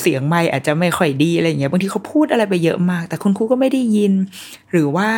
[0.01, 4.13] เสียงไม่อาจจะไม่ค่อยดีอะไรเงี้ยบางทีเขาพูดอะไรไปเยอะมาก แต่คุณครูก็ไม่ได้ยิน
[4.71, 5.09] หรือว่า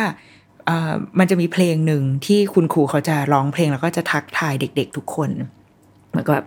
[1.18, 5.30] มันจะมีเพลงหนึ่งที่คุณครูเขาจะร้องเพลงแล้วก็จะทักทายเด็ก ๆ ทุกคน
[6.10, 6.44] เหมือนกับ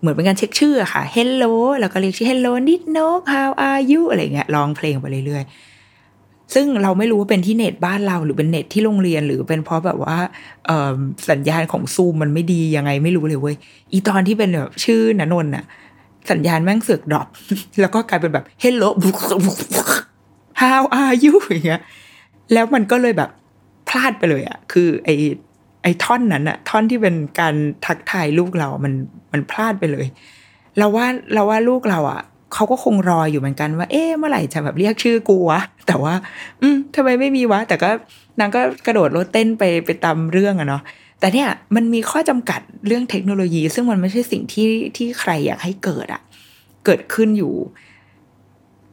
[0.00, 5.69] เหมือนเป็นการเช็คชื่อค่ะ hello แล้วก็เรียกชื่อ hello นิดนก how are you อะไรเงี้ยร้องเพลงไปเรื่อยๆ
[6.54, 10.16] ซึ่งเราไม่รู้ว่าเป็นที่เน็ตบ้านเราหรือเป็นเน็ตที่โรงเรียนหรือเป็นเพราะแบบว่า
[11.30, 13.56] สัญญาณของซูมมันไม่ดียังไงไม่รู้เลยเว้ย
[13.92, 15.64] อีตอนที่เป็นแบบชื่อนนนท์อะ
[16.30, 17.28] สัญญาณแม่งเสือกดรอป
[17.80, 18.88] แล้วก็กลายเป็นแบบ hello
[20.62, 21.82] how are you อย่างเงี้ย
[22.52, 23.30] แล้วมันก็เลยแบบ
[23.88, 25.10] พลาดไปเลยอะคือไอ
[25.82, 27.54] ไอท่อนนั้นอะท่อนที่เป็นการ
[27.86, 28.92] ทักทายลูกเรา มัน
[29.32, 30.06] มันพลาดไปเลย
[30.78, 32.20] เราว่าเราว่าลูกเราอะ
[32.54, 36.14] เขาก็คงรออยู่เหมือนกันว่า เอ๊ะเมื่อไหร่จะแบบเรียกชื่อกูวะ แต่ว่า
[36.62, 37.90] อืมทำไมไม่มีวะ แต่ก็
[38.40, 40.82] นางก็กระโดดรถเต้นไปไปตามเรื่องอะเนาะ
[41.20, 46.22] แต่เนี่ยมันมีข้อจำกัดเรื่องเทคโนโลยี ซึ่งมันไม่ใช่สิ่งที่ที่ใครอยากให้เกิดอะ
[46.84, 47.54] เกิดขึ้นอยู่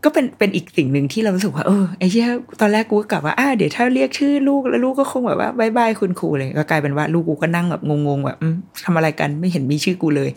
[0.03, 2.29] ก็เป็นเป็นอีกสิ่งหนึ่งที่เรารู้สึกว่าเออไอ้เชี่ย
[2.61, 8.37] ตอนแรกกูก็กลับว่าอ่าเดี๋ยวถ้าเรียกชื่อลูกแล้วลูกก็คงแบบว่าบายบายคุณครูเลยก็กลายเป็นว่าลูกกูก็นั่งแบบงงๆแบบ
[8.85, 10.29] ทำอะไรกันไม่เห็นมีชื่อกูเลย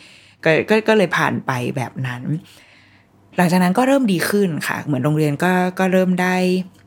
[0.44, 0.50] ก็
[0.88, 2.22] ก็เลยผ่านไปแบบนั้น
[3.40, 6.34] หลังจากนั้นก็เริ่มดีขึ้นค่ะ เหมือนโรงเรียนก็ก็เริ่มได้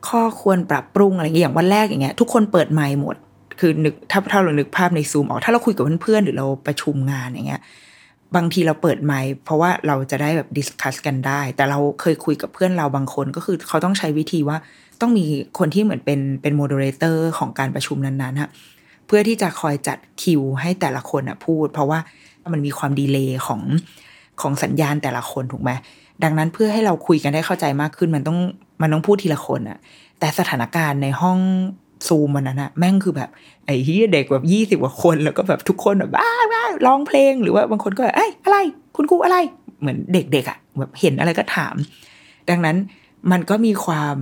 [0.09, 3.15] ข้อควรปรับปรุงอะไรอย่างวันแรกอย่างเงี้ยทุกคนเปิดไมค์หมด
[3.59, 7.61] คือนึกถ้าถ้าเรานึกภาพในซูมออกถ้าเราคุยกับเพื่อนๆหรือเราประชุมงานอย่างเงี้ย
[8.35, 14.57] บางทีเราเปิดไมค์เพราะว่าเราจะได้แบบ discuss กันได้ แต่เราเคยคุยกับเพื่อนเราบางคนก็คือเขาต้องใช้วิธีว่า
[15.01, 15.25] ต้องมี
[15.59, 18.49] คนที่เหมือนเป็นเป็น moderator ของการประชุมนั้นๆฮะ
[19.07, 21.99] เพื่อที่จะคอยจัดคิวให้แต่ละคนอะพูด เพราะว่า
[22.53, 23.61] มันมีความดีเลย์ของ
[24.41, 25.71] ของสัญญาณแต่ละคนถูกไหม
[26.23, 28.39] ดังนั้นเพื่อให้เราคุยกันได้เข้าใจมากขึ้นมันต้อง
[28.81, 29.77] มันต้องพูดทีละคนอะ
[30.19, 31.39] แต่สถานการณ์ในห้อง
[32.07, 33.29] ซูมมันนั้นอะแม่งคือแบบ
[33.65, 38.57] ไอ้ที่เด็กแบบยี่สิบกว่าคนแล้วก็แบบทุกคนแบบบ้าบ้าร้องเพลงหรือว่าบางคนก็แบบเอ้อะไร
[38.95, 39.37] คุณครูอะไร
[39.79, 41.75] เหมือนเด็กๆอะแบบเห็นอะไรก็ถาม
[42.49, 42.77] ดังนั้น
[43.31, 44.17] มันก็มีความ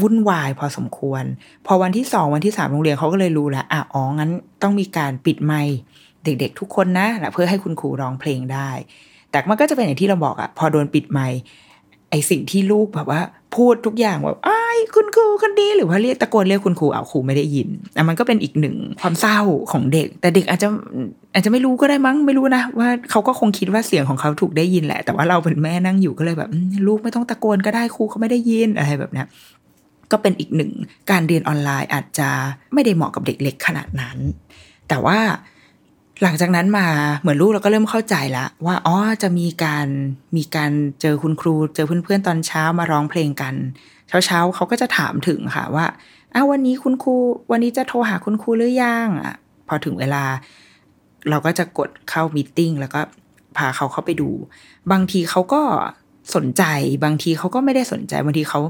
[0.00, 1.24] วุ่นวายพอสมควร
[1.66, 4.30] พอวันที่สองวันที่สามโรงเรียนเขาก็เลยรู้แล้วอะอ๋องั้น
[4.62, 5.76] ต้องมีการปิดไมค์
[6.24, 8.70] เด็กๆ ทุกคนนะเพื่อให้คุณครูร้องเพลงได้
[9.38, 11.40] แต่มันก็จะเป็นอย่างที่เราบอกอะพอโดนปิดไมค์
[12.10, 13.20] ไอสิ่งที่ลูกแบบว่า
[13.56, 14.60] พูดทุกอย่างแบบอ้
[14.94, 19.38] คุณครูคนดีหรือว่าเรียกตะโกนเรียกคุณครูเอาครูไม่ได้ยินอะมันก็เป็นอีกหนึ่งความเศร้า
[19.72, 20.68] ของเด็ก แต่เด็กอาจจะ
[21.34, 26.50] อาจจะไม่รู้ก็ได้มั้งไม่รู้นะว่าเขาก็คงคิดว่าเสียงของเขาถูกได้ยินแหละ แต่ว่าเราเป็นแม่นั่งอยู่ก็เลยแบบ
[26.86, 29.24] ลูกไม่ต้องตะโกนก็ได้ครูเขาไม่ได้ยินอะไรแบบนี้
[30.12, 30.72] ก็เป็นอีกหนึ่ง
[31.10, 32.28] การเรียนออนไลน์อาจจะ
[32.74, 34.18] ไม่ได้เหมาะกับเด็กเล็กขนาดนั้น
[34.88, 35.18] แต่ว่า
[36.22, 36.86] หลังจากนั้นมา
[37.20, 39.86] เหมือนลูกเราก็เริ่มเข้าใจแล้วว่าอ๋อจะมีการ
[40.36, 43.54] มีการเจอคุณครู เจอเพื่อนๆตอนเช้ามาร้องเพลงกัน
[44.08, 45.86] เช้าๆเขาก็จะถามถึงค่ะว่า
[46.34, 47.14] อ้าววันนี้คุณครู
[47.50, 49.36] วันนี้จะโทรหาคุณครูหรือยังอะ
[49.68, 50.24] พอถึงเวลา
[51.30, 53.00] เราก็จะกดเข้ามีติ้งแล้วก็
[53.56, 54.30] พาเขาเข้าไปดู
[54.92, 55.62] บางทีเขาก็
[56.34, 56.62] สนใจ
[57.04, 58.60] บางทีเขาก็ไม่ได้สนใจบางทีเขา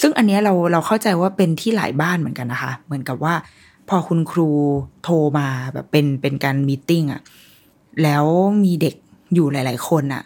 [0.00, 3.34] ซึ่งอันนี้เราเราเข้าใจว่าเป็นที่หลายบ้านเหมือนกันนะคะ เหมือนกับว่า
[3.88, 4.50] พอคุณครู
[5.02, 7.22] โทรมาแบบเป็นเป็นการมีติ้งอะ
[8.02, 8.24] แล้ว
[8.64, 8.94] มีเด็ก
[9.34, 10.22] อยู่หลาย ๆ คนอะ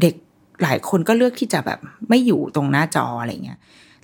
[0.00, 0.14] เด็ก
[0.62, 3.58] หลายคนก็เลือกที่จะแบบไม่อยู่ตรงหน้าจออะไรเงี้ย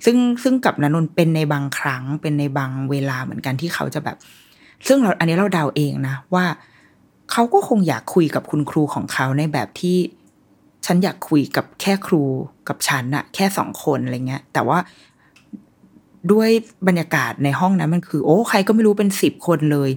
[0.05, 4.17] ซึ่งซึ่งกับนันนนเป็นในบางครั้งเป็นในบางเวลาเหมือนกันที่เขาจะแบบ
[4.87, 6.45] ซึ่งเราอันนี้เราเดาเองนะว่า
[7.31, 9.97] เขาก็คงอยากคุยกับคุณครูของเขาในแบบที่
[10.85, 12.23] ฉันอยากคุยกับแค่ครู
[12.69, 14.77] กับฉันอะแค่สองคนอะไรเงี้ย แต่ว่า
[16.31, 16.49] ด้วย
[16.87, 19.89] บรรยากาศในห้องนั้นมันคือ โอ้ใครก็ไม่รู้เป็นสิบคนเลย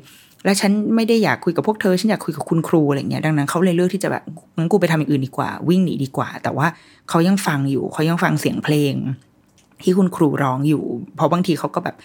[0.44, 4.22] แล้วฉันไม่ได้อยากคุยกับพวกเธอ ฉันอยากคุยกับคุณครูอะไรเงี้ยดังนั้นเขาเลยเลือกที่จะแบบ
[4.56, 6.66] งั้นกูไปทำอย่างอื่นดีกว่า วิ่งหนีดีกว่า แต่ว่า
[7.08, 8.94] เขายังฟังอยู่เขายังฟังเสียงเพลง
[9.82, 10.84] ที่คุณครูร้องอยู่
[11.16, 11.96] เพราะบางทีเขาก็แบบ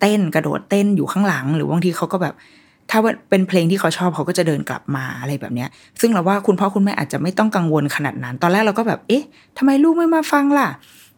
[0.00, 2.34] เต้นกระโดดเต้นอยู่ข้างหลัง หรือบางทีเขาก็แบบ
[2.90, 5.68] ถ้าว่าเป็นเพลงที่เขาชอบเขาก็จะเดินกลับมาอะไรแบบเนี้ย
[6.00, 9.24] ซึ่งเราว่าคุณพ่อคุณแม่อาจจะไม่ต้องกังวลขนาดนั้น ตอนแรกเราก็แบบ เอ๊ะ
[9.58, 10.68] ทำไมลูกไม่มาฟังล่ะ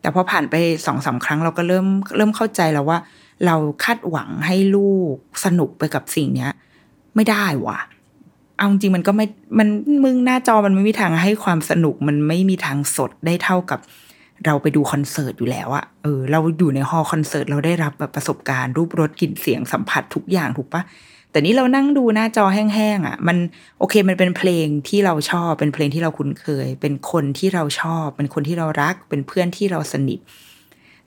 [0.01, 0.55] แต่พอผ่านไป
[0.87, 2.99] สองสาครั้งเราก็เริ่มเริ่มเข้าใจแล้วว่า
[3.47, 6.53] เราคาดหวังให้ลูกสนุกไปกับสิ่งเนี้ย
[7.15, 7.79] ไม่ได้ว่ะ
[8.57, 9.27] เอาจริงมันก็ไม่
[9.59, 9.69] มัน
[10.05, 13.81] มึงหน้าจอมันไม่มีทางให้ความสนุกมันไม่มีทางสดได้เท่ากับ
[14.47, 20.83] เราไปดูคอนเสิร์ตอยู่แล้วอะเออ เราอยู่ในฮอลคอนเสิร์ตเราได้รับแบบประสบการณ์รูปรสกลิ่นเสียงสัมผัสทุกอย่างถูกปะ
[21.39, 23.37] แต่นี้เรานั่งดูหน้าจอแห้งๆอะ มัน
[23.79, 30.19] โอเคมันเป็นเพลงที่เราชอบ เป็นเพลงที่เราคุ้นเคย เป็นคนที่เราชอบ เป็นคนที่เรารัก เป็นเพื่อนที่เราสนิท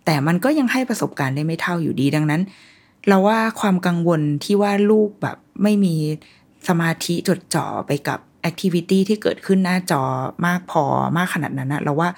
[0.05, 2.41] แต่มันก็ยังให้ประสบการณ์ได้ไม่เท่าอยู่ดีดังนั้น
[3.07, 5.95] เราว่าความกังวลที่ว่าลูกแบบไม่มี
[6.67, 10.03] สมาธิจดจ่อไปกับแอคทิวิตี้ที่เกิดขึ้นหน้าจอ
[10.45, 10.83] มากพอ
[11.17, 12.09] มากขนาดนั้นนะเราว่า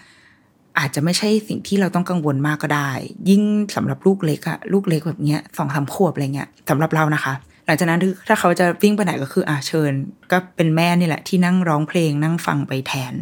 [0.80, 2.92] อาจจะไม่ใช่สิ่งที่เราต้องกังวลมากก็ได้
[3.30, 3.44] ยิ่ง
[3.76, 9.92] สำหรับลูกเล็กอะลูกเล็กแบบเนี้ยสองสามขวบอะไรเงี้ยสำหรับเรานะคะ หลังจากนั้นถ้าเขาจะวิ่งไปไหนก็คืออะเชิญ
[10.32, 13.14] ก็เป็นแม่นี่แหละ ที่นั่งร้องเพลงนั่งฟังไปแทน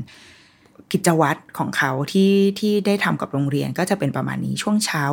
[0.92, 5.04] กิจวัตรของเขาที่ที่ได้ทำกับโรงเรียนก็จะเป็นประมาณนี้ช่วงเช้า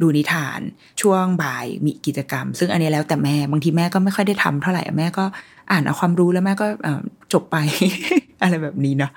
[0.00, 0.60] ดูนิทาน
[1.00, 5.24] ช่วงบ่ายมีกิจกรรม ซึ่งอันนี้แล้วแต่แม่บางทีแม่ก็ไม่ค่อยได้ทำเท่าไหร่แม่ก็
[5.70, 6.66] อ่านเอาความรู้แล้วแม่ก็
[7.32, 7.56] จบไป
[8.42, 9.12] อะไรแบบนี้เนาะ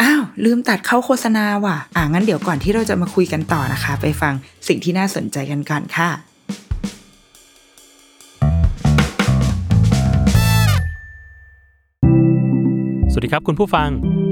[0.00, 4.34] อ้าว ลืมตัดเข้าโฆษณาว่ะ อ่างั้นเดี๋ยวก่อนที่เราจะมาคุยกันต่อนะคะ ไปฟัง
[4.68, 6.10] สิ่งที่น่าสนใจกันก่อนค่ะ
[13.22, 13.88] สวัสดีครับคุณผู้ฟัง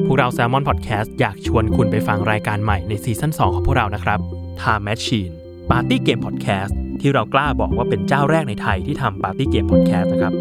[0.07, 4.18] พวกเรา Salmon Podcast อยากชวนคุณไปฟังรายการใหม่ในซีซั่น2 ของพวกเรานะครับ
[4.61, 5.33] Time Machine
[5.70, 10.33] Party Game Podcast ที่เรากล้าบอกว่าเป็นเจ้าแรกในไทยที่ทำ Party Game Podcast นะครับ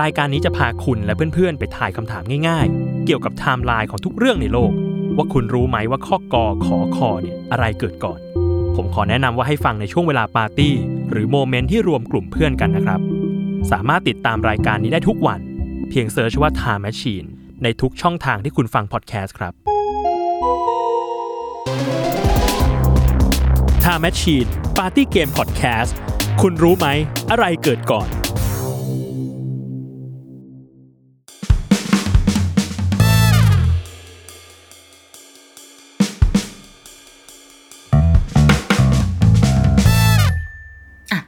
[0.00, 4.72] รายการนี้จะพาคุณและเพื่อนๆ ไปทายคำถามง่ายๆ เกี่ยวกับไทม์ไลน์ของทุกเรื่องในโลก
[5.16, 8.18] ว่าคุณรู้ไหมว่าข้อกอขอคอเนี่ยอะไรเกิดก่อน
[8.76, 10.74] ผมขอแนะนำว่าให้ฟังในช่วงเวลาปาร์ตี้
[11.10, 13.00] หรือ moment ที่รวมกลุ่มเพื่อนกันนะครับ
[13.70, 15.40] สามารถติดตามรายการนี้ได้ทุกวัน
[15.90, 17.28] เพียง search ว่า Time Machine
[17.62, 19.52] ในทุกช่องทางที่คุณฟังพอดแคสต์ครับ
[23.84, 25.92] Time Machine Party Game Podcast
[26.40, 26.86] คุณรู้ไหม
[27.30, 28.08] อะไรเกิดก่อน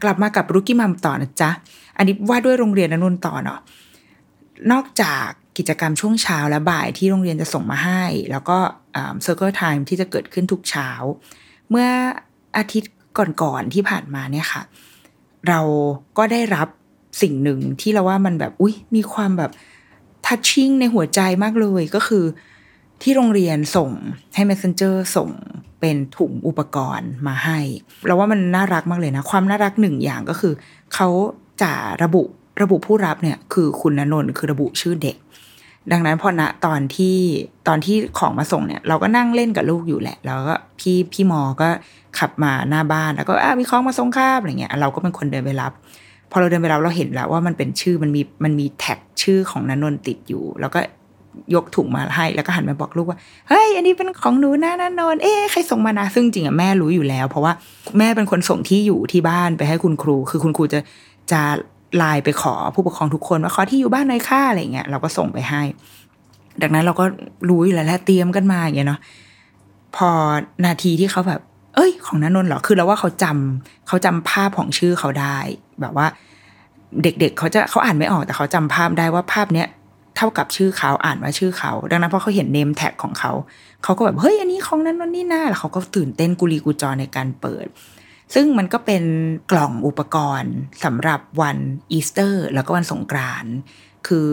[0.06, 1.50] กลับมากับรุกี้มัมต่อนะจ๊ะ
[1.96, 3.60] อันนี้ว่าด้วยโรงเรียนนนนต่อเนาะ
[4.72, 8.58] นอกจาก กิจกรรมช่วงเช้าและบ่ายที่โรงเรียนจะส่งมาให้ แล้วก็
[8.92, 10.90] circle time ที่จะเกิดขึ้นทุกเช้า
[11.70, 11.88] เมื่อ
[12.56, 12.92] อาทิตย์
[13.42, 14.62] ก่อนๆที่ผ่านมาเนี่ยค่ะ
[15.48, 15.60] เรา
[16.18, 16.68] ก็ได้รับ
[17.22, 19.50] สิ่งหนึ่งที่เราว่ามันแบบอุ้ยมีความแบบ
[20.26, 22.24] touching ในหัวใจมากเลยก็คือ
[23.02, 23.90] ที่โรงเรียนส่ง
[24.34, 25.30] ให้ messenger ส่ง
[25.80, 27.58] เป็นถุงอุปกรณ์มาให้
[28.06, 30.52] เราว่ามันน่ารักมากเลยนะ ความน่ารักหนึ่งอย่างก็คือ
[30.94, 31.08] เขา
[31.62, 32.22] จะระบุ
[32.62, 35.16] ระบุผู้รับเนี่ย คือคุณนนท์คือระบุชื่อเด็ก
[35.92, 37.18] ดังนั้นพอณตอนที่
[37.68, 41.68] ตอนที่ของมาส่งเนี่ย เราก็นั่งเล่นกับลูกอยู่แหละ แล้วก็พี่พี่มอก็
[42.18, 45.72] ขับมาหน้าบ้านแล้วก็อ่ามีของมาส่งครับอะไรเงี้ยเราก็เป็นคนเดินไปรับ
[46.30, 50.80] พอเราเดินไปรับเราเห็นแล้วว่ามันเป็นชื่อมันมีมันมีแท็กชื่อของนนนท์ติดอยู่ แล้วก็
[51.54, 53.18] ยกถุงมาให้แล้วก็หันมาบอกลูกว่า
[53.48, 57.52] เฮ้ยอันนี้เป็นของหนูนะนันนนเอ๊ใครส่งมานะซึ่งจริงอะแม่รู้อยู่แล้ว เพราะว่า
[57.98, 60.80] แม่เป็นคนส่งที่อยู่ที่บ้านไปให้คุณครู คือคุณครูจะ
[61.32, 61.42] จะ
[61.96, 65.62] ไลน์ไปขอผู้ปกครองทุกคนว่าขอที่อยู่บ้านหน่อยค่าอะไรเงี้ยเราก็ส่งไปให้
[66.62, 67.04] ดังนั้นเราก็
[67.48, 69.00] รู้อยู่แล้วแหละเตรียมกันมาอย่างเงี้ยเนาะ
[69.96, 70.10] พอ
[70.64, 71.40] นาทีที่เขาแบบ
[71.74, 75.38] เอ้ย ของนันนนเหรอคือเราว่าเขาจำเขาจำภาพของชื่อเขาได้
[75.80, 76.06] แบบว่า
[77.02, 79.68] เด็ก ๆ เขาจะเขาอ่านไม่ออกแต่เขาจำภาพได้ว่าภาพเนี้ย
[80.16, 83.32] เท่ากับชื่อเขาอ่านว่าชื่อเขา ดังนั้นพอเขาเห็นเนมแท็กของเขา
[83.84, 87.66] เขาก็แบบเฮ้ยอันนี้ของนั้นนนนี่น่าแล้วเขาก็ตื่นเต้นกุลีกุจอในการเปิด
[88.34, 89.04] ซึ่งมันก็เป็น
[89.52, 91.56] กล่องอุปกรณ์สำหรับวัน
[91.92, 93.52] อีสเตอร์ แล้วก็วันสงกรานต์
[94.06, 94.28] คือ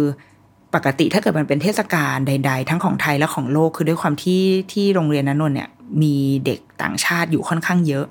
[0.76, 5.70] ปกติถ้าเกิดมันเป็นเทศกาลใด ๆ ทั้งของไทยและของโลกคือด้วยความที่ที่โรงเรียนนั้นเนี่ย
[6.02, 8.06] มีเด็กต่างชาติอยู่ค่อนข้างเยอะ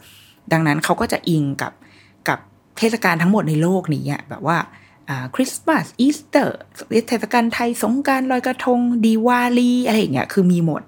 [0.53, 1.72] ดังนั้นเขาก็จะอิงกับ
[2.29, 2.38] กับ
[2.79, 4.59] เทศกาลทั้งหมดในโลกนี้แบบว่า
[5.35, 6.57] คริสต์มาสอีสเตอร์
[7.09, 10.83] เทศกาลไทยสงกรานต์ลอยกระทงดีวาลีอะไรอย่างเงี้ยคือมีหมด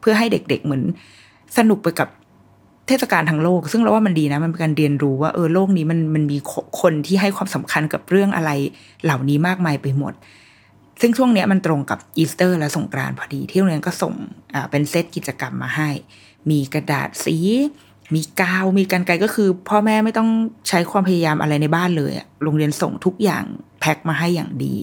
[0.00, 0.82] เพื่อให้เด็กๆเหมือน
[1.58, 2.08] สนุกไปกับ
[2.88, 6.38] เทศกาลทั้งโลก ซึ่งเราว่ามันดีนะ มันเป็นการเรียนรู้ว่าเออโลกนี้มันมันมี
[6.80, 8.50] คนที่ให้ความสำคัญกับเรื่องอะไร
[9.04, 10.12] เหล่านี้มากมายไปหมด
[11.00, 14.14] ซึ่งช่วงเนี้ยมันตรงกับอีสเตอร์และสงกรานต์พอดี ที่โรงเรียนก็ส่ง
[14.54, 15.90] อ่าเป็นเซตกิจกรรมมาให้
[16.50, 17.36] มีกระดาษสี
[18.14, 20.28] มีกาว มีกรรไกรก็คือ พ่อแม่ไม่ต้อง
[20.68, 23.44] ใช้ความพยายามอะไรในบ้านเลยโรงเรียนส่งทุกอย่าง
[23.80, 24.76] แพ็คมาให้อย่างดี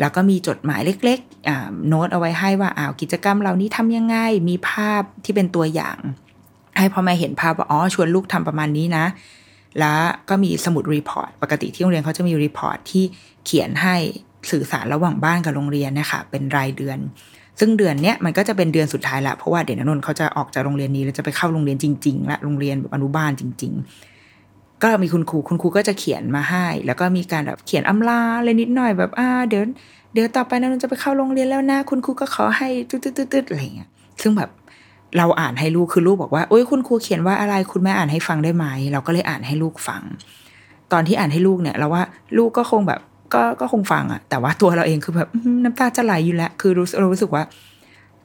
[0.00, 4.16] แล้วก็มีจดหมายเล็กๆโน้ตเอาไว้ให้ว่าอ้าวกิจกรรมเหล่านี้ทำยังไง
[4.48, 5.98] มีภาพที่เป็นตัวอย่าง
[6.78, 9.04] ให้พ่อแม่เห็นภาพว่าอ๋อชวนลูกทำประมาณนี้นะ
[9.78, 13.04] แล้วก็มีสมุด report ปกติที่โรงเรียนเขาจะมี report ที่
[13.44, 13.96] เขียนให้
[14.50, 16.98] สื่อสารระหว่างบ้านกับโรงเรียนนะคะเป็นรายเดือน
[17.60, 23.72] ซึ่งเดือนเนี้ยมันก็จะเป็นเดือนสุดท้ายละเพราะว่าเด็กนนท์เขาจะออกจากโรงเรียนนี้แล้วจะไปเข้าโรงเรียนจริงๆและโรงเรียนแบบอนุบาลจริง
[24.28, 29.62] ๆ ก็มีคุณครูคุณครูก็จะเขียนมาให้ แล้วก็มีการแบบเขียนอำลาอะไรนิดหน่อยแบบอ่าเดี๋ยว
[30.12, 33.88] เดี๋ยวต่อไปนนท์จะไปเข้าโรงเรียนแล้วนะ คุณครูก็ขอให้ตืดๆๆอะไรเงี้ย
[34.22, 34.50] ซึ่งแบบ
[35.16, 40.02] เราอ่านให้ลูกคือลูกบอกว่าโอ้ยคุณครูเขียนว่าอะไรคุณแม่อ่านให้ฟังได้ไหมเราก็เลยอ่านให้ลูกฟัง
[40.92, 42.02] ตอนที่อ่านให้ลูกเนี่ย เราว่า
[42.38, 43.00] ลูกก็คงแบบ
[43.34, 45.28] ก็ก็คงฟังอะแต่ว่าตัวเราเองคือแบบ
[45.64, 47.42] น้ำตาจะไหลอยู่แล้ว คือรู้เรารู้สึกว่า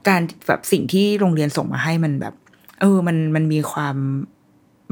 [0.08, 2.34] การแบบสิ่งที่โรงเรียนส่งมาให้มันแบบ
[2.82, 3.96] เออ มันมันมีความ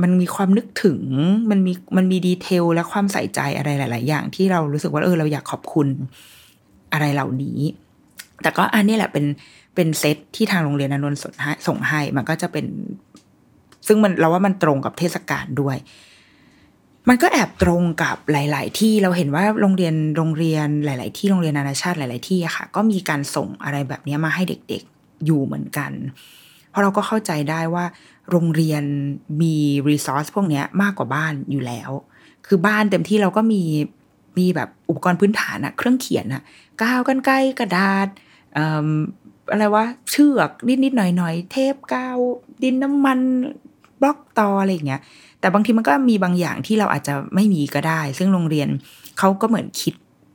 [0.02, 1.02] มันมีความนึกถึง
[1.52, 5.88] มันมีมันมีดีเทลและความใส่ใจอะไรหลาย ๆ อย่าง ที่เรารู้สึกว่าเออเราอยากขอบคุณ
[6.94, 7.60] อะไรเหล่านี้
[8.42, 9.26] แต่ก็อันนี้แหละเป็น
[9.76, 12.66] เป็นเซตที่ทางโรงเรียนอนนท์ส่งให้ส่งให้ มันก็จะเป็น
[13.88, 15.78] ซึ่งมันเราว่ามันตรงกับเทศกาลด้วย
[17.10, 25.92] มันก็แอบตรงกับหลาย ๆ ที่เราเห็นว่าโรงเรียนโรงเรียนหลาย ๆ ที่โรงเรียนนานาชาติหลาย ๆ ที่ค่ะ ก็มีการส่งอะไรแบบนี้มาให้เด็ก ๆ อยู่เหมือนกัน
[26.70, 27.86] เพราะเราก็เข้าใจได้ว่า
[28.32, 28.84] โรงเรียน
[29.42, 29.56] มี
[29.90, 31.92] รีซอสพวกนี้มากกว่าบ้านอยู่แล้ว
[32.48, 33.64] คือบ้านเต็มที่เราก็มี
[34.38, 36.42] มีแบบอุปกรณ์พื้นฐานอะเครื่องเขียนอะ
[36.82, 38.08] กาวกันไกลกระดาษ
[39.52, 40.50] อะไรวะเชือก
[40.84, 42.18] นิดๆหน่อยๆเทปกาว
[42.64, 43.20] ดินน้ำมัน
[44.02, 45.02] บล็อกตออะไรอย่างเงี้ย
[45.40, 48.70] แต่บางทีมันก็มีบางอย่างที่เราอาจจะไม่มีก็ได้ ซึ่งโรงเรียน
[49.20, 49.94] เขาก็เหมือนคิด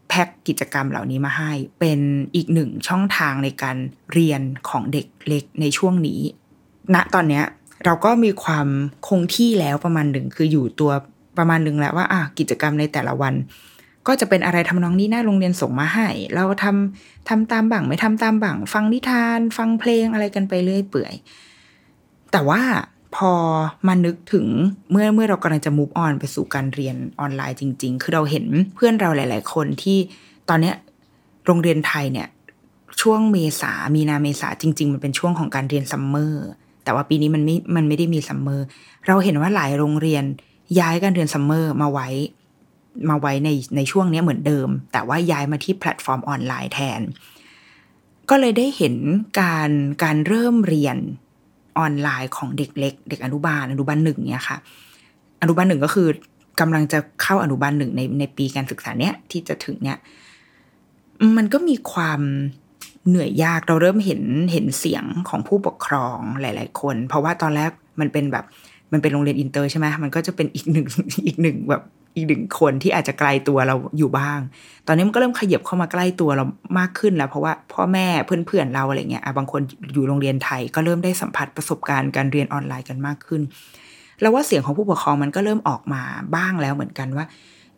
[0.08, 2.00] แพ็กกิจกรรมเหล่านี้มาให้ เป็น
[2.36, 3.76] อีกหนึ่งช่องทางในการ
[4.12, 6.20] เรียนของเด็กเล็กในช่วงนี้
[6.94, 7.44] ณตอนเนี้ย
[7.84, 8.68] เราก็มีความ
[9.08, 10.92] คงที่แล้วประมาณหนึ่งคืออยู่ตัว
[11.38, 13.34] ประมาณหนึ่งแล้วว่าอะกิจกรรมในแต่ละวัน
[14.08, 21.14] ก็จะเป็นอะไรทำนองนี้หน้าโรงเรียนส่งมาให้ เราทำทำตามบังไม่ทำตามบังฟังนิทาน ฟังเพลงอะไรกันไปเรื่อยเปื่อย
[22.32, 22.62] แต่ว่า
[23.16, 23.32] พอ
[23.86, 24.46] มานึกถึง
[24.90, 29.98] เมื่อเมื่อเรากำลังจะมูฟออนไปสู่การเรียนออนไลน์จริง ๆ คือเราเห็นเพื่อนเราหลาย ๆ คนที่
[30.48, 30.74] ตอนเนี้ย
[31.46, 32.28] โรงเรียนไทยเนี่ย
[33.00, 36.46] ช่วงเมษามีนาเมษาจริง ๆ มันเป็นช่วงของการเรียนซัมเมอร์
[36.84, 38.64] แต่ว่าปีนี้มันไม่มันไม่ได้มีซัมเมอร์
[39.06, 40.24] เราเห็นว่าหลายโรงเรียน
[40.80, 42.08] ย้ายการเรียนซัมเมอร์มาไว้
[43.08, 47.00] มาไว้ในในช่วงนี้เหมือนเดิม แต่ว่าย้ายมาที่แพลตฟอร์มออนไลน์แทน
[48.30, 48.94] ก็เลยได้เห็น
[49.40, 49.70] การ
[50.04, 50.96] การเริ่มเรียน
[51.78, 54.58] ออนไลน์ของเด็กเล็ก เด็กอนุบาลอนุบาลหนึ่งเนี่ยค่ะ
[55.42, 56.08] อนุบาลหนึ่งก็คือ
[56.60, 59.98] กำลังจะเข้าอนุบาลหนึ่งในในปีการศึกษาเนี้ยที่จะถึงเนี้ย
[61.36, 62.20] มันก็มีความ
[63.08, 68.44] เหนื่อยยากเราเริ่มเห็นเห็นเสียงของผู้ปกครองหลาย ๆ คน เพราะว่าตอนแรกมันเป็นแบบ
[68.92, 70.86] มันเป็นโรงเรียนอินเตอร์ใช่ไหมมันก็จะเป็นอีกหนึ่ง
[71.26, 71.82] อีกหนึ่งแบบ
[72.16, 74.40] อีกหนึ่งคนที่อาจจะไกลตัวเราอยู่บ้าง
[74.86, 76.44] ตอนนี้มันก็เริ่มขยับเข้ามาใกล้ตัวเรา
[76.78, 79.60] มากขึ้นแล้ว เพราะว่าพ่อแม่เพื่อนๆเราอะไรเงี้ยบางคน
[79.92, 83.42] อยู่โรงเรียนไทยก็เริ่มได้สัมผัสประสบการณ์การเรียนออนไลน์กันมากขึ้น
[84.20, 86.02] แล้วว่าเสียงของผู้ปกครองมันก็เริ่มออกมา
[86.36, 87.26] บ้างแล้วเหมือนกันว่า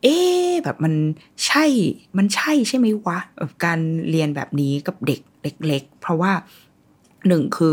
[0.02, 0.16] เอ๊
[0.64, 0.94] แบบมัน
[1.46, 1.64] ใช่
[2.18, 3.18] มันใช่ใช่ไหมวะ
[3.64, 3.78] การ
[4.10, 5.20] เรียนแบบนี้กับเด็ก
[5.66, 6.32] เล็ก ๆ เพราะว่า
[7.28, 7.72] หนึ่งคือ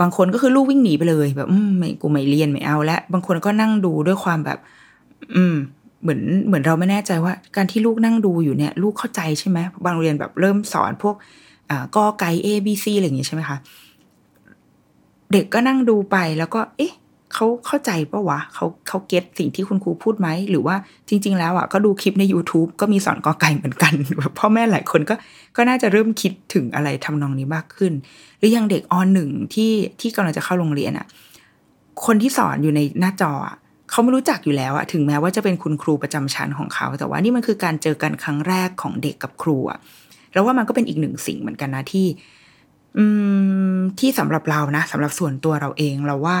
[0.00, 4.58] บางคนก็คือลูกวิ่งหนีไปเลย แบบ อืมไม่กูไม่เรียนไม่เอา และบางคนก็นั่งดูด้วยความแบบ
[5.36, 5.56] อืม
[6.02, 11.14] เหมือนเหมือนเราไม่แน่ใจว่า การที่ลูกนั่งดูอยู่เนี่ยลูกเข้าใจใช่ไหมบางโรงเรียนแบบเริ่มสอนพวก
[11.70, 13.58] อ่ากอไก่ A B C อะไรอย่างเงี้ยใช่ไหมคะ
[15.32, 16.94] เด็กก็นั่งดูไปแล้วก็ เอ๊ะ
[17.34, 20.76] เขาเข้าใจปะวะเขาเขาเก็ตสิ่งที่คุณครูพูดไหม หรือว่า
[21.08, 23.92] จริง ๆ แล้วอะก็ดูคลิปใน YouTube ก็มีสอนกอไก่เหมือนกัน
[24.38, 25.14] พ่อแม่หลายคนก็
[25.56, 27.92] ก็น่าจะเริ่มคิดถึงอะไรทำนองนี้มากขึ้น
[28.38, 31.06] หรือยังเด็กอหนึ่งที่ที่กำลังจะเข้าโรงเรียนอะ
[32.04, 33.56] คนที่สอนอยู่ในหน้าจออะ
[33.90, 39.78] เขาไม่รู้จักอยู่แล้วอะถึงแม้ว่าจะเป็นคุณครูประจำชั้นของเขา แต่ว่านี่มันคือการเจอกันครั้งแรกของเด็กกับครูอะ
[40.32, 42.06] แล้วว่ามันก็เป็นอีกหนึ่งสิ่งเหมือนกันนะที่
[42.98, 43.04] อื
[43.76, 46.38] มที่สำหรับเรานะสำหรับส่วนตัวเราเองเราว่า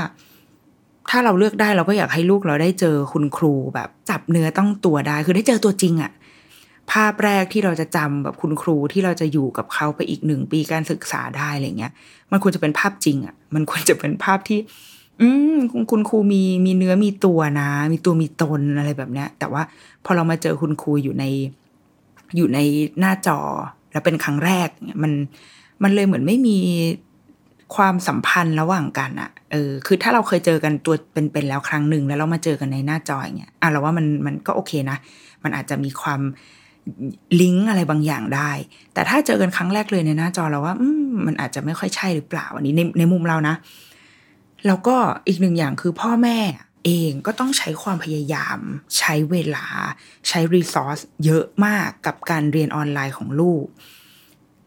[1.10, 6.12] ถ้าเราเลือกได้เราก็อยากให้ลูกเราได้เจอคุณครูแบบจับเนื้อต้องตัวได้ คือได้เจอตัวจริงอะ
[6.92, 11.92] ภาพแรกที่เราจะจำแบบคุณครูที่เราจะอยู่กับเขาไปอีกหนึ่งปีการศึกษาได้อะไรเงี้ย
[12.30, 14.58] มันควรจะเป็นภาพจริงอะมันควรจะเป็นภาพที่
[15.20, 15.54] อืม
[15.90, 19.62] คุณครูมีมีเนื้อมีตัวนะ มีตัวมีตนอะไรแบบเนี้ย แต่ว่า
[20.04, 21.24] พอเรามาเจอคุณครูอยู่ใน
[22.36, 22.58] อยู่ใน
[23.00, 23.38] หน้าจอ
[23.92, 24.68] แล้วเป็นครั้งแรก
[25.02, 25.12] มัน
[25.82, 26.56] มันเลยเหมือนไม่มี
[27.74, 34.96] ความสัมพันธ์ระหว่างกันอะเออ คือถ้าเราเคยเจอกันตัวเป็นๆแล้วครั้งหนึ่งแล้วเรามาเจอกันในหน้าจออย่างเงี้ยอะเราว่ามันมันก็โอเคนะ
[35.44, 36.20] มันอาจจะมีความ
[37.40, 38.50] ลิงก์อะไรบางอย่างได้
[38.94, 43.54] แต่ถ้าเจอกันครั้งแรกเลยในหน้าจอเราว่า อืมมันอาจจะไม่ค่อยใช่หรือเปล่า อันนี้ในในมุมเรานะ
[44.66, 44.96] แล้วก็
[45.28, 46.38] อีกหนึ่งอย่างคือพ่อแม่
[46.86, 48.58] เองก็ต้องใช้ความพยายาม
[48.98, 49.66] ใช้เวลา
[50.28, 53.64] ใช้ resource เยอะมากกับการเรียนออนไลน์ของลูก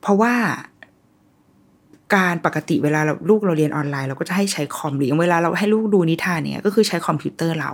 [0.01, 0.35] เพราะว่า
[2.15, 7.71] การปกติเวลาเราลูกเราเรียนออนไลน์เราก็จะให้ใช้คอมหรือเวลาเราให้ลูกดูนิทานเนี่ยก็คือใช้คอมพิวเตอร์เรา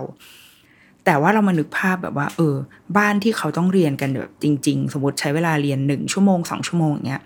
[1.04, 2.54] แต่ว่าเรามานึกภาพแบบว่า เออ
[2.96, 7.22] บ้านที่เขาต้องเรียนกันแบบจริง ๆ สมมติใช้เวลาเรียนหนึ่งชั่วโมงสองชั่วโมงอย่างเงี้ย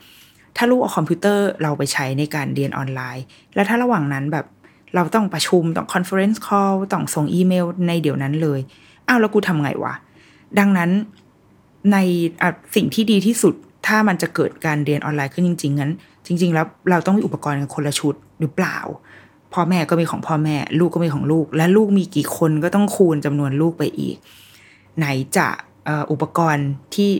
[0.56, 4.46] ถ้าลูกเอาคอมพิวเตอร์เราไปใช้ในการเรียนออนไลน์ แล้วถ้าระหว่างนั้นแบบ
[4.94, 8.60] เราต้องประชุมต้อง conference call ต้องส่งอีเมลในเดี๋ยวนั้นเลย
[9.08, 9.94] อ้าวแล้วกูทำไงวะ
[10.58, 10.90] ดังนั้น
[11.92, 11.96] ใน
[12.74, 13.54] สิ่งที่ดีที่สุด
[13.86, 15.92] ถ้ามันจะเกิดการเรียนออนไลน์ขึ้นจริงๆงั้น
[16.26, 18.78] จริง ๆ แล้วเราต้องมีอุปกรณ์กันคนละชุดหรือเปล่า
[19.52, 24.16] พ่อแม่ก็มีของพ่อแม่ ลูกก็มีของลูก และลูกมีกี่คนก็ต้องคูณจำนวนลูกไปอีก
[24.98, 25.48] ไหนจะ
[26.10, 27.10] อุปกรณ์ที่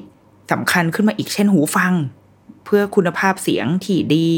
[0.53, 1.93] สำคัญขึ้นมาอีกเช่นหูฟัง
[2.65, 4.29] เพื่อคุณภาพเสียงที่ดี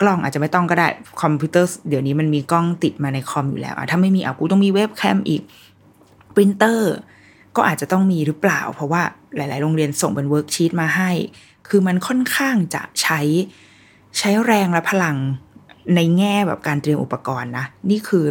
[0.00, 0.88] กล้องอาจจะไม่ต้องก็ได้
[1.22, 5.42] คอมพิวเตอร์เดี๋ยวนี้มันมีกล้องติดมาในคอมอยู่แล้วถ้าไม่มีอะกูต้องมีเว็บแคมอีก
[6.34, 6.94] ปรินเตอร์
[7.56, 9.02] ก็อาจจะต้องมีหรือเปล่า เพราะว่า
[9.36, 11.10] หลาย ๆ โรงเรียนส่งเป็น worksheet มาให้
[11.68, 13.20] คือมันค่อนข้างจะใช้
[14.18, 15.16] ใช้แรงและพลัง
[15.94, 18.24] ในแง่แบบการเตรียมอุปกรณ์นะ นี่คือ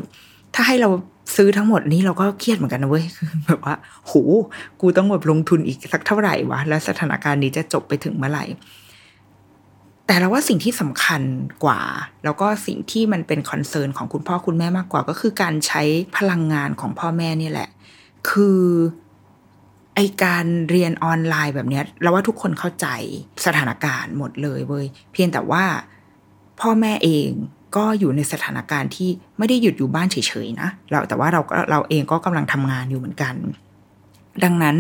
[0.55, 0.89] ถ้าให้เรา
[1.35, 3.05] ซื้อทั้งหมดนี้เราก็เครียดเหมือนกันนะเว้ย
[3.47, 4.13] แบบว่าโห
[4.81, 8.45] กูต้องแบบลงทุนอีกสักเท่าไหร่วะ แล้วสถานการณ์นี้จะจบไปถึงเมื่อไหร่
[10.07, 11.21] แต่เราว่าสิ่งที่สำคัญ
[11.63, 11.81] กว่า
[12.23, 15.81] แล้วก็สิ่งที่มันเป็นคอนเซิร์นของคุณพ่อคุณแม่มากกว่า ก็คือการใช้
[16.17, 17.69] พลังงานของพ่อแม่นี่แหละ
[18.29, 18.61] คือ
[19.95, 22.87] ไอการเรียนออนไลน์แบบนี้เราว่าทุกคนเข้าใจ
[23.45, 25.63] สถานการณ์หมดเลยเว้ยเพียงแต่ว่า
[26.61, 27.29] พ่อแม่เอง
[27.75, 30.15] ก็อยู่ในสถานการณ์ที่ไม่ได้หยุดอยู่บ้านเฉ
[30.45, 33.35] ยๆนะเราแต่ว่าเราก็เราเองก็กำลังทำงานอยู่เหมือนกัน
[34.43, 34.75] ดังนั้น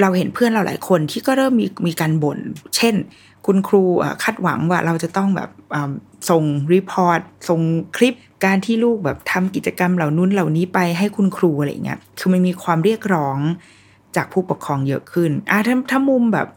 [0.00, 2.38] เราเห็นเพื่อนเราหลายคนที่ก็เริ่มมีมีการบ่น
[2.76, 2.94] เช่น
[3.46, 3.82] คุณครู
[4.22, 5.50] คาดหวังว่าเราจะต้องแบบ
[6.30, 7.60] ส่ง report ส่ง
[7.96, 13.38] คลิปการที่ลูกแบบทำกิจกรรมเหล่านู้นเหล่านี้ไปให้คุณครูอะไรเงี้ยคือมันมีความเรียกร้อง
[14.16, 16.48] จากผู้ปกครองเยอะขึ้นอ่าถ้าถ้ามุมแบบ